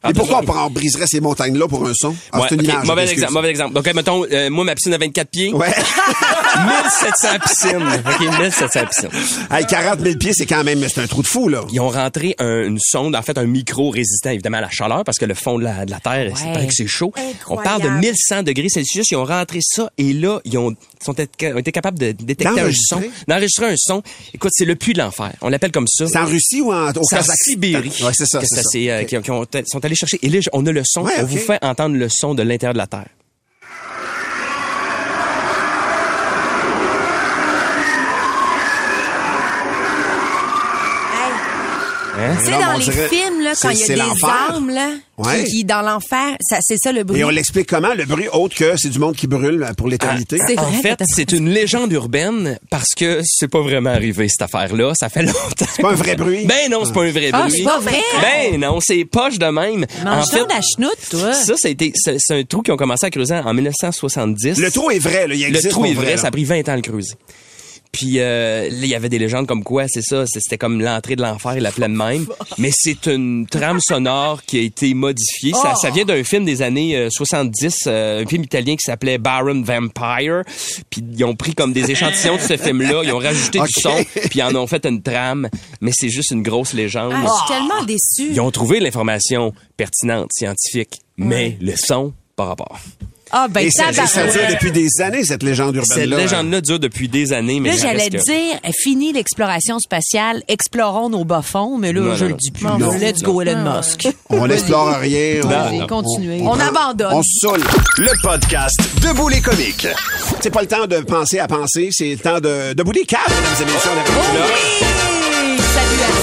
Et 0.08 0.14
pourquoi 0.14 0.42
on 0.48 0.70
briserait 0.70 1.08
ces 1.08 1.20
montagnes-là 1.20 1.68
pour 1.68 1.86
un 1.88 1.94
son? 1.94 2.16
Ah, 2.32 2.40
Ouais, 2.42 2.46
c'est 2.48 2.56
une 2.56 2.62
ok, 2.62 2.68
image. 2.68 2.86
mauvais 2.86 3.10
exemple, 3.12 3.34
mauvais 3.34 3.50
exemple. 3.50 3.74
Donc, 3.74 3.94
mettons, 3.94 4.24
euh, 4.32 4.50
moi, 4.52 4.64
ma 4.64 4.76
piscine 4.76 4.94
a 4.94 4.98
24 4.98 5.30
pieds. 5.32 5.52
Ouais. 5.52 5.68
1700 6.56 7.28
piscines. 7.46 8.02
OK, 8.06 8.40
1700 8.40 8.80
piscines. 8.88 9.10
hey, 9.52 9.66
40 9.66 10.00
000 10.02 10.16
pieds, 10.18 10.34
c'est 10.34 10.46
quand 10.46 10.64
même, 10.64 10.84
c'est 10.88 11.02
un 11.02 11.08
trou 11.08 11.22
de 11.22 11.28
fou, 11.28 11.48
là. 11.48 11.62
Ils 11.72 11.80
ont 11.80 11.90
rentré 11.90 12.36
un- 12.40 12.64
une 12.66 12.80
sonde, 12.80 13.16
en 13.16 13.22
fait, 13.22 13.38
un 13.38 13.46
micro 13.46 13.90
résistant 13.90 14.30
évidemment 14.32 14.58
à 14.58 14.62
la 14.62 14.70
chaleur 14.70 15.04
parce 15.04 15.18
que 15.18 15.26
le 15.26 15.34
fond 15.34 15.58
de 15.60 15.64
la, 15.64 15.86
de 15.86 15.92
la 15.92 16.00
Terre, 16.00 16.32
c'est 16.38 16.46
paraît 16.52 16.68
que 16.68 16.74
c'est 16.74 16.88
chaud. 16.88 17.12
On 17.48 17.56
parle 17.58 17.82
de 17.82 17.88
Incroyable. 17.88 18.00
1100 18.00 18.44
degrés 18.44 18.70
Celsius. 18.70 19.10
Ils 19.12 19.16
ont 19.18 19.26
rentré 19.26 19.60
ça 19.62 19.90
et 19.98 20.14
là, 20.14 20.40
ils 20.46 20.58
ont, 20.58 20.74
sont 21.04 21.14
été, 21.14 21.54
ont 21.54 21.58
été 21.58 21.72
capables 21.72 22.00
de 22.00 22.12
détecter 22.12 22.60
un 22.62 22.72
son, 22.74 23.02
D'enregistrer? 23.28 23.68
un 23.68 23.76
son. 23.78 24.02
Écoute, 24.34 24.52
c'est 24.54 24.66
le 24.66 24.76
puits 24.76 24.94
de 24.94 25.00
l'enfer. 25.00 25.32
On 25.42 25.50
l'appelle 25.50 25.72
comme 25.72 25.88
ça. 25.88 26.08
C'est 26.08 26.18
en 26.18 26.26
Russie 26.26 26.62
ou 26.62 26.72
en, 26.74 26.92
au 26.92 27.04
C'est 27.04 27.18
en? 27.20 27.24
Sibérie. 27.36 27.92
Ouais, 28.02 28.12
c'est 28.14 28.26
ça, 28.26 28.40
c'est 28.42 28.48
ça 28.56 28.64
ça. 28.64 28.70
s'est, 28.70 28.90
euh, 28.90 29.02
Ok. 29.02 29.08
qui 29.08 29.18
ont- 29.18 29.22
qui 29.22 29.32
ont- 29.32 29.46
sont 29.68 29.86
allés 29.86 29.96
chercher. 29.96 30.20
Et 30.22 30.30
là, 30.30 30.40
on 30.54 30.66
a 30.66 30.72
le 30.72 30.82
son. 30.86 31.02
Ouais, 31.04 31.14
on 31.20 31.26
vous 31.26 31.38
fait 31.38 31.60
entendre 31.64 31.96
le 31.96 32.08
son 32.10 32.34
de 32.36 32.44
l'intérieur 32.44 32.74
de 32.74 32.78
la 32.80 32.88
Terre. 32.88 33.08
Hein? 42.26 42.36
Tu 42.40 42.46
sais, 42.46 42.52
dans 42.52 42.74
les 42.78 42.84
dirait- 42.84 43.08
films, 43.10 43.42
là, 43.44 43.54
quand 43.62 43.70
il 43.70 43.80
y 43.80 43.84
a 43.84 43.88
des 43.88 43.96
l'enfer. 43.96 44.30
armes, 44.50 44.70
là, 44.70 44.90
Ouais. 45.18 45.44
qui, 45.46 45.52
qui, 45.52 45.64
dans 45.64 45.82
l'enfer, 45.82 46.36
ça, 46.42 46.58
c'est 46.62 46.76
ça 46.78 46.92
le 46.92 47.04
bruit. 47.06 47.20
Et 47.22 47.24
on 47.24 47.30
l'explique 47.30 47.68
comment? 47.70 47.94
Le 47.94 48.04
bruit 48.06 48.28
autre 48.34 48.56
que 48.56 48.76
c'est 48.78 48.90
du 48.90 49.00
monde 49.00 49.16
qui 49.16 49.28
brûle 49.28 49.66
pour 49.78 49.88
l'éternité? 49.88 50.38
C'est 50.46 50.60
En 50.60 50.64
vrai, 50.70 50.82
fait, 50.82 51.04
c'est 51.08 51.32
une 51.32 51.50
légende 51.50 51.92
urbaine 51.94 52.60
parce 52.70 52.90
que 52.98 53.22
c'est 53.24 53.48
pas 53.48 53.62
vraiment 53.62 53.92
arrivé 53.92 54.28
cette 54.28 54.42
affaire-là. 54.42 54.94
Ça 54.96 55.08
fait 55.10 55.22
longtemps. 55.24 55.66
C'est 55.74 55.82
pas 55.82 55.92
un 55.92 55.96
vrai 55.96 56.16
bruit? 56.16 56.46
Ben 56.46 56.70
non, 56.70 56.84
c'est 56.84 56.94
pas 56.94 57.04
un 57.04 57.12
vrai 57.12 57.30
Ah, 57.32 57.44
bruit. 57.44 57.58
c'est 57.58 57.64
pas 57.64 57.80
vrai? 57.80 58.02
Ben 58.22 58.60
non, 58.60 58.80
c'est 58.82 59.06
poche 59.06 59.38
de 59.40 59.46
même. 59.46 59.86
Mange 60.04 60.24
en 60.24 60.26
fait, 60.26 60.40
la 60.50 60.62
chenoute, 60.62 60.98
toi. 61.10 61.34
ça, 61.34 61.54
c'est 61.58 62.32
un 62.32 62.44
trou 62.44 62.62
qui 62.62 62.72
ont 62.72 62.78
commencé 62.78 63.06
à 63.06 63.10
creuser 63.10 63.36
en 63.36 63.54
1970. 63.54 64.58
Le 64.60 64.72
trou 64.72 64.92
est 64.92 65.00
vrai, 65.00 65.28
là. 65.28 65.36
Il 65.36 65.42
Le 65.42 65.48
existe. 65.48 65.70
trou 65.70 65.82
pour 65.82 65.90
est 65.92 65.94
vrai, 65.94 66.12
là. 66.16 66.18
ça 66.18 66.28
a 66.28 66.32
pris 66.32 66.44
20 66.46 66.68
ans 66.68 66.74
à 66.74 66.76
le 66.76 66.82
creuser. 66.82 67.14
Puis 67.96 68.20
euh, 68.20 68.68
il 68.70 68.86
y 68.88 68.94
avait 68.94 69.08
des 69.08 69.18
légendes 69.18 69.48
comme 69.48 69.64
quoi, 69.64 69.86
c'est 69.88 70.02
ça, 70.02 70.26
c'était 70.28 70.58
comme 70.58 70.82
l'entrée 70.82 71.16
de 71.16 71.22
l'enfer, 71.22 71.54
il 71.56 71.64
l'appelait 71.64 71.88
de 71.88 71.94
même. 71.94 72.28
Mais 72.58 72.70
c'est 72.74 73.06
une 73.06 73.48
trame 73.48 73.80
sonore 73.80 74.44
qui 74.44 74.60
a 74.60 74.62
été 74.64 74.94
modifiée. 74.94 75.54
Ça, 75.54 75.76
ça 75.76 75.92
vient 75.92 76.04
d'un 76.04 76.22
film 76.26 76.44
des 76.44 76.62
années 76.62 76.98
euh, 76.98 77.10
70, 77.10 77.84
euh, 77.88 78.22
un 78.22 78.26
film 78.26 78.44
italien 78.44 78.76
qui 78.76 78.84
s'appelait 78.84 79.18
Baron 79.18 79.62
Vampire. 79.62 80.42
Puis 80.90 81.06
ils 81.10 81.24
ont 81.24 81.38
pris 81.38 81.56
comme 81.56 81.72
des 81.72 81.90
échantillons 81.90 82.36
de 82.36 82.42
ce 82.42 82.58
film-là, 82.58 83.04
ils 83.06 83.14
ont 83.14 83.18
rajouté 83.18 83.60
du 83.60 83.72
son, 83.82 84.04
puis 84.14 84.40
ils 84.40 84.44
en 84.44 84.54
ont 84.56 84.68
fait 84.68 84.86
une 84.86 85.02
trame. 85.02 85.48
Mais 85.80 85.92
c'est 85.94 86.10
juste 86.10 86.32
une 86.32 86.44
grosse 86.44 86.74
légende. 86.74 87.14
Ah, 87.16 87.24
je 87.24 87.46
suis 87.46 87.48
tellement 87.48 87.86
déçue. 87.86 88.34
Ils 88.34 88.42
ont 88.42 88.52
trouvé 88.52 88.82
l'information 88.82 89.54
pertinente, 89.78 90.32
scientifique, 90.34 91.00
mais 91.16 91.58
le 91.62 91.78
son, 91.78 92.12
par 92.36 92.48
rapport. 92.48 92.78
Ah, 93.32 93.48
ben, 93.50 93.62
Et 93.66 93.72
ça, 93.72 93.92
ça 93.92 94.24
dure 94.28 94.42
depuis 94.52 94.72
des 94.72 94.88
années, 95.02 95.24
cette 95.24 95.42
légende 95.44 95.76
Cette 95.84 95.90
urbaine-là. 95.98 96.18
légende-là 96.18 96.62
dure 96.62 96.80
depuis 96.80 97.10
des 97.10 97.34
années, 97.34 97.60
mais 97.60 97.70
Là, 97.72 97.76
j'allais 97.78 98.10
que- 98.10 98.18
dire, 98.24 98.60
euh, 98.66 98.70
fini 98.84 99.12
l'exploration 99.14 99.80
spatiale, 99.80 100.44
explorons 100.48 101.10
nos 101.10 101.26
bas-fonds, 101.26 101.78
mais 101.78 101.92
là, 101.92 102.02
Non, 102.02 102.16
je 102.16 102.26
non, 102.26 102.30
le 102.32 102.36
dis 102.38 102.52
plus. 102.52 102.66
Non. 102.66 102.92
Let's 103.00 103.22
go, 103.24 103.42
Elon. 103.42 103.64
Musk. 103.78 104.08
On 104.30 104.48
n'explore 104.48 104.96
rien. 105.00 105.42
on- 105.44 105.48
Vas-y, 105.48 105.80
non. 105.80 105.88
continuez. 105.88 106.42
On 106.44 106.60
abandonne. 106.60 107.14
On 107.14 107.24
saoule. 107.24 107.64
Le 107.98 108.12
podcast 108.22 108.80
Debout 109.02 109.30
les 109.30 109.42
comiques. 109.42 109.88
C'est 110.42 110.52
pas 110.52 110.62
le 110.62 110.68
temps 110.68 110.86
de 110.88 110.98
penser 110.98 111.40
à 111.40 111.48
penser, 111.48 111.90
c'est 111.92 112.12
le 112.12 112.18
temps 112.18 112.40
de, 112.40 112.74
de 112.74 112.84
bouler 112.84 113.06
câble, 113.06 113.24
mesdames 113.30 113.68
et 113.70 113.74
messieurs. 113.74 113.90
on 115.22 115.25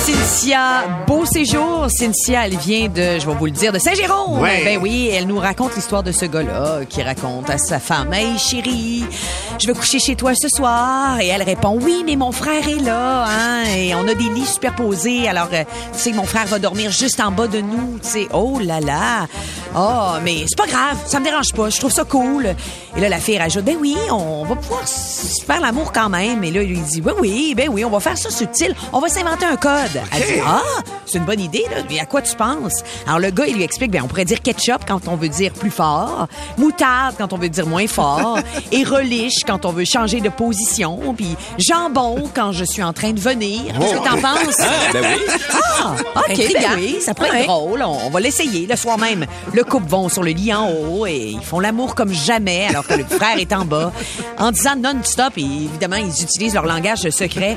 Cynthia. 0.04 1.04
Beau 1.06 1.24
séjour. 1.24 1.86
Cynthia, 1.88 2.46
elle 2.46 2.56
vient 2.56 2.88
de, 2.88 3.18
je 3.20 3.26
vais 3.26 3.34
vous 3.34 3.44
le 3.46 3.50
dire, 3.52 3.72
de 3.72 3.78
Saint-Jérôme. 3.78 4.40
Ouais. 4.40 4.64
Ben 4.64 4.78
oui, 4.82 5.10
elle 5.12 5.26
nous 5.26 5.38
raconte 5.38 5.76
l'histoire 5.76 6.02
de 6.02 6.12
ce 6.12 6.24
gars-là 6.26 6.80
qui 6.88 7.02
raconte 7.02 7.48
à 7.50 7.58
sa 7.58 7.78
femme, 7.78 8.12
Hey 8.12 8.38
chérie, 8.38 9.04
je 9.58 9.66
vais 9.66 9.74
coucher 9.74 9.98
chez 9.98 10.16
toi 10.16 10.32
ce 10.34 10.48
soir. 10.48 11.20
Et 11.20 11.28
elle 11.28 11.42
répond, 11.42 11.78
oui, 11.80 12.02
mais 12.04 12.16
mon 12.16 12.32
frère 12.32 12.66
est 12.68 12.80
là, 12.80 13.26
hein, 13.28 13.64
et 13.76 13.94
on 13.94 14.06
a 14.08 14.14
des 14.14 14.28
lits 14.28 14.46
superposés. 14.46 15.28
Alors, 15.28 15.48
euh, 15.52 15.64
tu 15.92 15.98
sais, 15.98 16.12
mon 16.12 16.24
frère 16.24 16.46
va 16.46 16.58
dormir 16.58 16.90
juste 16.90 17.20
en 17.20 17.30
bas 17.30 17.46
de 17.46 17.60
nous, 17.60 17.98
tu 18.02 18.08
sais. 18.08 18.28
Oh 18.32 18.58
là 18.60 18.80
là. 18.80 19.26
Oh, 19.74 20.18
mais 20.22 20.44
c'est 20.46 20.58
pas 20.58 20.66
grave, 20.66 20.98
ça 21.06 21.18
me 21.18 21.24
dérange 21.24 21.52
pas, 21.54 21.70
je 21.70 21.78
trouve 21.78 21.92
ça 21.92 22.04
cool. 22.04 22.54
Et 22.94 23.00
là, 23.00 23.08
la 23.08 23.18
fille 23.18 23.38
rajoute, 23.38 23.64
ben 23.64 23.76
oui, 23.80 23.96
on 24.10 24.44
va 24.44 24.54
pouvoir 24.54 24.82
faire 24.84 25.60
l'amour 25.60 25.92
quand 25.92 26.10
même. 26.10 26.44
Et 26.44 26.50
là, 26.50 26.62
il 26.62 26.68
lui 26.68 26.78
dit, 26.78 27.02
oui, 27.04 27.12
oui, 27.20 27.54
ben 27.56 27.70
oui, 27.70 27.84
on 27.84 27.90
va 27.90 28.00
faire 28.00 28.18
ça 28.18 28.30
subtil. 28.30 28.74
On 28.92 29.00
va 29.00 29.08
s'inventer 29.08 29.46
un 29.46 29.56
code. 29.56 30.02
Elle 30.12 30.26
dit, 30.26 30.40
ah, 30.46 30.60
c'est 31.06 31.18
une 31.18 31.24
bonne 31.24 31.40
idée, 31.40 31.64
là. 31.70 31.78
Mais 31.88 32.00
à 32.00 32.04
quoi 32.04 32.20
tu 32.20 32.36
penses? 32.36 32.82
Alors, 33.06 33.18
le 33.18 33.30
gars, 33.30 33.46
il 33.46 33.56
lui 33.56 33.62
explique, 33.62 33.90
ben, 33.90 34.02
on 34.04 34.08
pourrait 34.08 34.26
dire 34.26 34.42
ketchup 34.42 34.82
quand 34.86 35.08
on 35.08 35.16
veut 35.16 35.30
dire 35.30 35.52
plus 35.52 35.70
fort, 35.70 36.28
moutarde 36.58 37.14
quand 37.16 37.32
on 37.32 37.38
veut 37.38 37.48
dire 37.48 37.66
moins 37.66 37.86
fort, 37.86 38.38
et 38.72 38.84
relish 38.84 39.41
quand 39.46 39.64
on 39.66 39.72
veut 39.72 39.84
changer 39.84 40.20
de 40.20 40.28
position, 40.28 40.98
puis 41.16 41.36
jambon 41.58 42.24
quand 42.34 42.52
je 42.52 42.64
suis 42.64 42.82
en 42.82 42.92
train 42.92 43.12
de 43.12 43.20
venir. 43.20 43.60
Qu'est-ce 43.78 43.94
que 43.94 43.98
t'en 44.08 44.20
penses? 44.20 44.56
Ah, 44.60 44.92
ben 44.92 45.04
oui. 45.16 45.34
Ah, 45.52 45.94
OK, 46.16 46.30
Intriguant. 46.30 46.60
ben 46.70 46.76
oui, 46.76 46.96
ça 47.00 47.14
pourrait 47.14 47.30
Ouais. 47.30 47.40
être 47.42 47.46
drôle. 47.46 47.82
On, 47.82 48.06
on 48.06 48.10
va 48.10 48.20
l'essayer. 48.20 48.66
Le 48.66 48.76
soir 48.76 48.98
même, 48.98 49.26
le 49.52 49.64
couple 49.64 49.88
vont 49.88 50.08
sur 50.08 50.22
le 50.22 50.30
lit 50.32 50.52
en 50.52 50.68
haut 50.70 51.06
et 51.06 51.30
ils 51.34 51.42
font 51.42 51.60
l'amour 51.60 51.94
comme 51.94 52.12
jamais 52.12 52.66
alors 52.68 52.86
que 52.86 52.94
le 52.94 53.04
frère 53.04 53.38
est 53.38 53.52
en 53.52 53.64
bas. 53.64 53.92
En 54.38 54.50
disant 54.52 54.76
non-stop, 54.76 55.32
et 55.36 55.42
évidemment, 55.42 55.96
ils 55.96 56.22
utilisent 56.22 56.54
leur 56.54 56.66
langage 56.66 57.08
secret. 57.10 57.56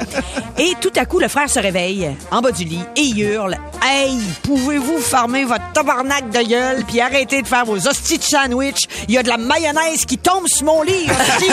Et 0.57 0.73
tout 0.81 0.91
à 0.95 1.05
coup, 1.05 1.19
le 1.19 1.27
frère 1.27 1.49
se 1.49 1.59
réveille 1.59 2.15
en 2.31 2.41
bas 2.41 2.51
du 2.51 2.63
lit 2.63 2.81
et 2.95 3.01
il 3.01 3.19
hurle 3.21 3.57
«Hey, 3.87 4.17
pouvez-vous 4.43 4.97
fermer 4.99 5.43
votre 5.43 5.71
tabarnak 5.73 6.29
de 6.31 6.41
gueule 6.47 6.83
puis 6.87 6.99
arrêter 7.01 7.41
de 7.41 7.47
faire 7.47 7.65
vos 7.65 7.87
hosties 7.87 8.17
de 8.17 8.23
sandwich? 8.23 8.85
Il 9.07 9.13
y 9.13 9.17
a 9.17 9.23
de 9.23 9.29
la 9.29 9.37
mayonnaise 9.37 10.05
qui 10.05 10.17
tombe 10.17 10.47
sur 10.47 10.65
mon 10.65 10.81
lit, 10.81 11.05
hostie!» 11.09 11.51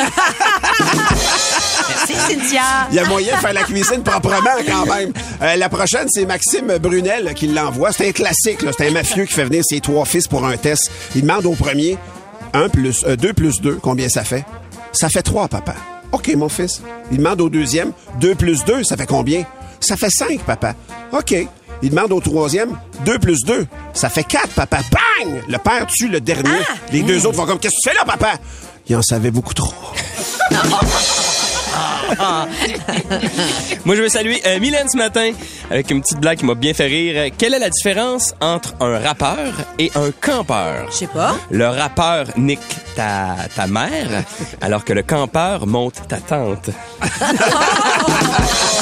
Merci, 1.89 2.15
Cynthia. 2.29 2.63
Il 2.91 2.97
y 2.97 2.99
a 2.99 3.05
moyen 3.07 3.35
de 3.35 3.41
faire 3.41 3.53
la 3.53 3.63
cuisine 3.65 4.03
proprement 4.03 4.51
quand 4.67 4.87
même. 4.87 5.13
Euh, 5.41 5.57
la 5.57 5.69
prochaine, 5.69 6.09
c'est 6.09 6.27
Maxime 6.27 6.79
Brunel 6.79 7.33
qui 7.35 7.47
l'envoie. 7.49 7.93
C'est 7.93 8.09
un 8.09 8.13
classique. 8.13 8.61
C'est 8.77 8.89
un 8.89 8.91
mafieux 8.93 9.25
qui 9.25 9.35
fait 9.35 9.45
venir 9.45 9.63
ses 9.65 9.81
trois 9.81 10.05
fils 10.05 10.27
pour 10.27 10.45
un 10.47 10.57
test. 10.57 10.91
Il 11.15 11.23
demande 11.23 11.47
au 11.47 11.53
premier 11.55 11.99
1 12.55 12.69
plus 12.69 13.05
2 13.05 13.33
plus 13.33 13.61
2, 13.61 13.79
combien 13.83 14.09
ça 14.09 14.25
fait? 14.25 14.45
Ça 14.93 15.09
fait 15.09 15.23
3, 15.23 15.49
papa. 15.49 15.75
OK, 16.13 16.35
mon 16.37 16.49
fils. 16.49 16.83
Il 17.11 17.19
demande 17.19 17.41
au 17.41 17.49
deuxième 17.49 17.93
2 18.21 18.35
plus 18.35 18.65
2, 18.65 18.85
ça 18.85 18.97
fait 18.97 19.07
combien? 19.07 19.45
Ça 19.81 19.97
fait 19.97 20.11
5, 20.11 20.41
papa. 20.41 20.75
OK. 21.13 21.35
Il 21.85 21.91
demande 21.91 22.13
au 22.13 22.21
troisième 22.21 22.79
2 23.05 23.19
plus 23.19 23.43
2. 23.45 23.67
Ça 23.95 24.09
fait 24.09 24.23
4, 24.23 24.49
papa. 24.51 24.79
Bang! 24.93 25.43
Le 25.49 25.59
père 25.59 25.87
tue 25.87 26.09
le 26.09 26.21
dernier. 26.21 26.61
Les 26.93 27.03
deux 27.03 27.27
autres 27.27 27.37
vont 27.39 27.47
comme 27.47 27.59
Qu'est-ce 27.59 27.75
que 27.75 27.91
tu 27.91 27.91
fais 27.91 27.97
là, 27.97 28.05
papa? 28.05 28.35
Il 28.89 28.95
en 28.97 29.03
savait 29.03 29.31
beaucoup 29.31 29.55
trop. 29.55 29.73
Moi, 33.85 33.97
je 33.97 34.03
veux 34.03 34.09
saluer 34.09 34.41
euh, 34.47 34.61
Mylène 34.61 34.88
ce 34.88 34.97
matin 34.97 35.33
avec 35.71 35.91
une 35.91 36.01
petite 36.03 36.21
blague 36.21 36.38
qui 36.38 36.45
m'a 36.45 36.55
bien 36.55 36.73
fait 36.75 36.87
rire. 36.87 37.33
Quelle 37.37 37.55
est 37.55 37.59
la 37.59 37.71
différence 37.71 38.35
entre 38.41 38.75
un 38.81 38.99
rappeur 38.99 39.53
et 39.79 39.91
un 39.95 40.11
campeur? 40.21 40.87
Je 40.91 40.97
sais 40.97 41.07
pas. 41.07 41.35
Le 41.51 41.67
rappeur 41.67 42.27
nique 42.37 42.61
ta, 42.95 43.37
ta 43.55 43.67
mère, 43.67 44.25
alors 44.61 44.85
que 44.85 44.93
le 44.93 45.03
campeur 45.03 45.67
monte 45.67 46.07
ta 46.09 46.19
tante. 46.19 46.69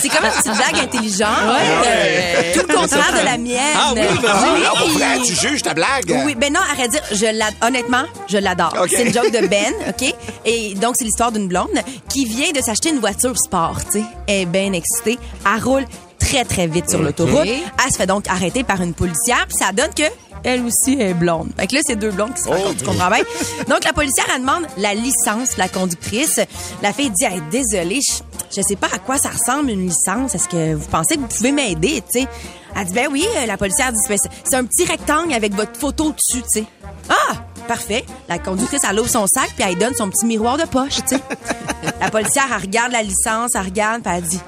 C'est 0.00 0.08
comme 0.08 0.24
une 0.24 0.30
petite 0.30 0.56
blague 0.56 0.84
intelligente. 0.84 1.28
Ouais. 1.46 1.86
euh, 1.86 2.54
tout 2.54 2.66
le 2.68 2.74
contraire 2.74 3.12
de 3.20 3.24
la 3.24 3.38
mienne. 3.38 3.58
Ah 3.76 3.92
oui, 3.94 4.00
vas-y. 4.22 4.64
Ah, 4.66 4.72
pour 4.78 4.88
vrai, 4.90 5.18
tu 5.24 5.34
juges 5.34 5.62
ta 5.62 5.74
blague? 5.74 6.22
Oui, 6.24 6.34
ben 6.34 6.52
non, 6.52 6.60
arrête 6.72 6.86
de 6.86 6.92
dire, 6.92 7.02
je 7.12 7.26
l'ad- 7.36 7.54
honnêtement, 7.62 8.04
je 8.28 8.38
l'adore. 8.38 8.74
C'est 8.88 9.04
une 9.04 9.12
joke 9.14 9.30
de 9.32 9.46
Ben, 9.46 9.72
OK? 9.88 10.14
Et 10.44 10.74
donc, 10.74 10.94
c'est 10.98 11.04
l'histoire 11.04 11.32
d'une 11.32 11.48
blonde 11.48 11.68
qui 12.08 12.24
vient 12.24 12.50
de 12.52 12.60
s'acheter 12.60 12.90
une 12.90 13.00
voiture 13.00 13.34
sport, 13.38 13.78
tu 13.90 13.98
sais. 14.00 14.04
Elle 14.26 14.34
est 14.42 14.46
bien 14.46 14.72
excitée. 14.72 15.18
Elle 15.44 15.62
roule 15.62 15.84
très, 16.18 16.44
très 16.44 16.66
vite 16.66 16.88
sur 16.90 17.00
l'autoroute. 17.02 17.46
Elle 17.46 17.92
se 17.92 17.96
fait 17.96 18.06
donc 18.06 18.28
arrêter 18.28 18.64
par 18.64 18.80
une 18.82 18.94
policière, 18.94 19.46
puis 19.48 19.56
ça 19.58 19.72
donne 19.72 19.92
que 19.94 20.04
elle 20.44 20.62
aussi 20.64 20.96
est 21.00 21.14
blonde. 21.14 21.50
Fait 21.58 21.66
que 21.66 21.74
là, 21.74 21.80
c'est 21.84 21.96
deux 21.96 22.12
blondes 22.12 22.32
qui 22.32 22.42
se 22.42 22.48
rencontrent, 22.48 22.76
tu 22.78 22.84
comprends 22.84 23.08
bien? 23.08 23.22
Donc, 23.68 23.82
la 23.84 23.92
policière, 23.92 24.24
elle 24.32 24.42
demande 24.42 24.62
la 24.76 24.94
licence 24.94 25.54
de 25.54 25.58
la 25.58 25.68
conductrice. 25.68 26.38
La 26.80 26.92
fille 26.92 27.10
dit, 27.10 27.24
Hey, 27.24 27.42
désolée, 27.50 27.98
je, 28.08 28.22
je 28.54 28.62
sais 28.62 28.76
pas 28.76 28.88
à 28.92 28.98
quoi 28.98 29.18
ça 29.18 29.30
ressemble 29.30 29.70
une 29.70 29.86
licence. 29.86 30.34
Est-ce 30.34 30.48
que 30.48 30.74
vous 30.74 30.88
pensez 30.88 31.16
que 31.16 31.20
vous 31.20 31.28
pouvez 31.28 31.52
m'aider, 31.52 32.02
tu 32.10 32.20
sais? 32.20 32.28
Elle 32.76 32.86
dit, 32.86 32.92
ben 32.92 33.08
oui, 33.10 33.26
euh, 33.36 33.46
la 33.46 33.56
policière 33.56 33.92
dit, 33.92 33.98
Ben, 34.08 34.18
c'est 34.44 34.56
un 34.56 34.64
petit 34.64 34.84
rectangle 34.84 35.32
avec 35.32 35.54
votre 35.54 35.78
photo 35.78 36.12
dessus, 36.12 36.42
tu 36.42 36.60
sais. 36.60 36.64
Ah! 37.08 37.34
Parfait. 37.66 38.04
La 38.28 38.38
conductrice, 38.38 38.80
elle 38.88 38.98
ouvre 38.98 39.10
son 39.10 39.26
sac, 39.26 39.50
puis 39.54 39.64
elle 39.68 39.76
donne 39.76 39.94
son 39.94 40.08
petit 40.08 40.24
miroir 40.24 40.56
de 40.56 40.64
poche, 40.64 40.96
tu 41.06 41.16
sais. 41.16 41.22
la 42.00 42.10
policière, 42.10 42.46
elle 42.54 42.62
regarde 42.62 42.92
la 42.92 43.02
licence, 43.02 43.50
elle 43.54 43.62
regarde, 43.62 44.02
puis 44.02 44.12
elle 44.14 44.22
dit, 44.22 44.40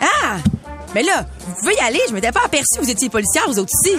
ah! 0.00 0.36
Mais 0.94 1.02
là, 1.02 1.24
vous 1.46 1.54
pouvez 1.54 1.74
y 1.74 1.80
aller, 1.80 2.00
je 2.08 2.14
m'étais 2.14 2.32
pas 2.32 2.42
aperçue, 2.44 2.80
vous 2.80 2.90
étiez 2.90 3.08
policière, 3.08 3.44
vous 3.46 3.58
autres 3.58 3.70
aussi. 3.72 3.96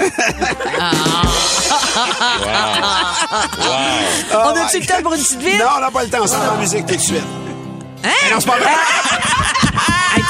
On 4.34 4.56
a-tu 4.56 4.80
le 4.80 4.86
temps 4.86 5.02
pour 5.02 5.14
une 5.14 5.22
petite 5.22 5.40
ville? 5.40 5.58
Non, 5.58 5.66
on 5.78 5.80
n'a 5.80 5.92
pas 5.92 6.04
le 6.04 6.10
temps. 6.10 6.20
On 6.24 6.28
s'en 6.28 6.40
va 6.40 6.54
en 6.54 6.58
musique 6.58 6.86
tout 6.86 6.96
de 6.96 7.02
suite. 7.02 7.24
Hein? 8.04 8.10
Eh 8.28 8.34
non, 8.34 8.40
c'est 8.40 8.48
pas 8.48 8.58
vrai. 8.58 8.72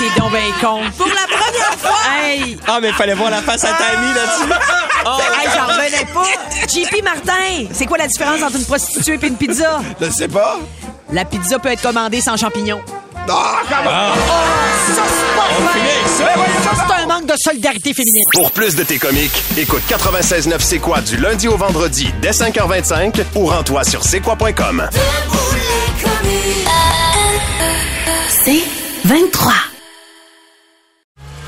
Hey, 0.01 0.09
t'es 0.13 0.19
donc 0.19 0.31
ben 0.31 0.41
con. 0.61 0.81
Pour 0.97 1.07
la 1.07 1.27
première 1.27 1.77
fois! 1.77 1.99
Hey! 2.23 2.57
Ah, 2.67 2.79
mais 2.81 2.89
il 2.89 2.93
fallait 2.95 3.13
voir 3.13 3.29
la 3.29 3.41
face 3.41 3.63
à 3.63 3.69
Tammy 3.73 4.07
là-dessus. 4.13 4.61
Oh, 5.05 5.09
Hey, 5.39 5.47
j'en 5.53 5.65
revenais 5.67 6.05
pas. 6.13 6.67
JP 6.67 7.03
Martin, 7.03 7.65
c'est 7.73 7.85
quoi 7.85 7.97
la 7.97 8.07
différence 8.07 8.41
entre 8.41 8.55
une 8.57 8.65
prostituée 8.65 9.19
et 9.21 9.27
une 9.27 9.35
pizza? 9.35 9.79
Je 9.99 10.09
sais 10.09 10.27
pas. 10.27 10.57
La 11.11 11.25
pizza 11.25 11.59
peut 11.59 11.69
être 11.69 11.81
commandée 11.81 12.21
sans 12.21 12.37
champignons. 12.37 12.81
Ah, 13.29 13.61
comment? 13.67 13.89
Ça, 14.95 15.03
c'est 15.07 15.35
pas 15.35 15.47
ça. 16.17 16.75
Ça, 16.75 16.85
c'est 16.87 17.03
un 17.03 17.07
manque 17.07 17.25
de 17.27 17.35
solidarité 17.37 17.93
féminine. 17.93 18.23
Pour 18.33 18.51
plus 18.51 18.75
de 18.75 18.83
tes 18.83 18.97
comiques, 18.97 19.43
écoute 19.57 19.83
96.9 19.89 20.55
C'est 20.59 20.79
quoi 20.79 21.01
du 21.01 21.17
lundi 21.17 21.47
au 21.47 21.57
vendredi 21.57 22.11
dès 22.21 22.31
5h25 22.31 23.23
ou 23.35 23.45
rends-toi 23.47 23.83
sur 23.83 24.03
c'est 24.03 24.19
quoi.com. 24.21 24.89
C'est 28.29 28.63
23. 29.05 29.51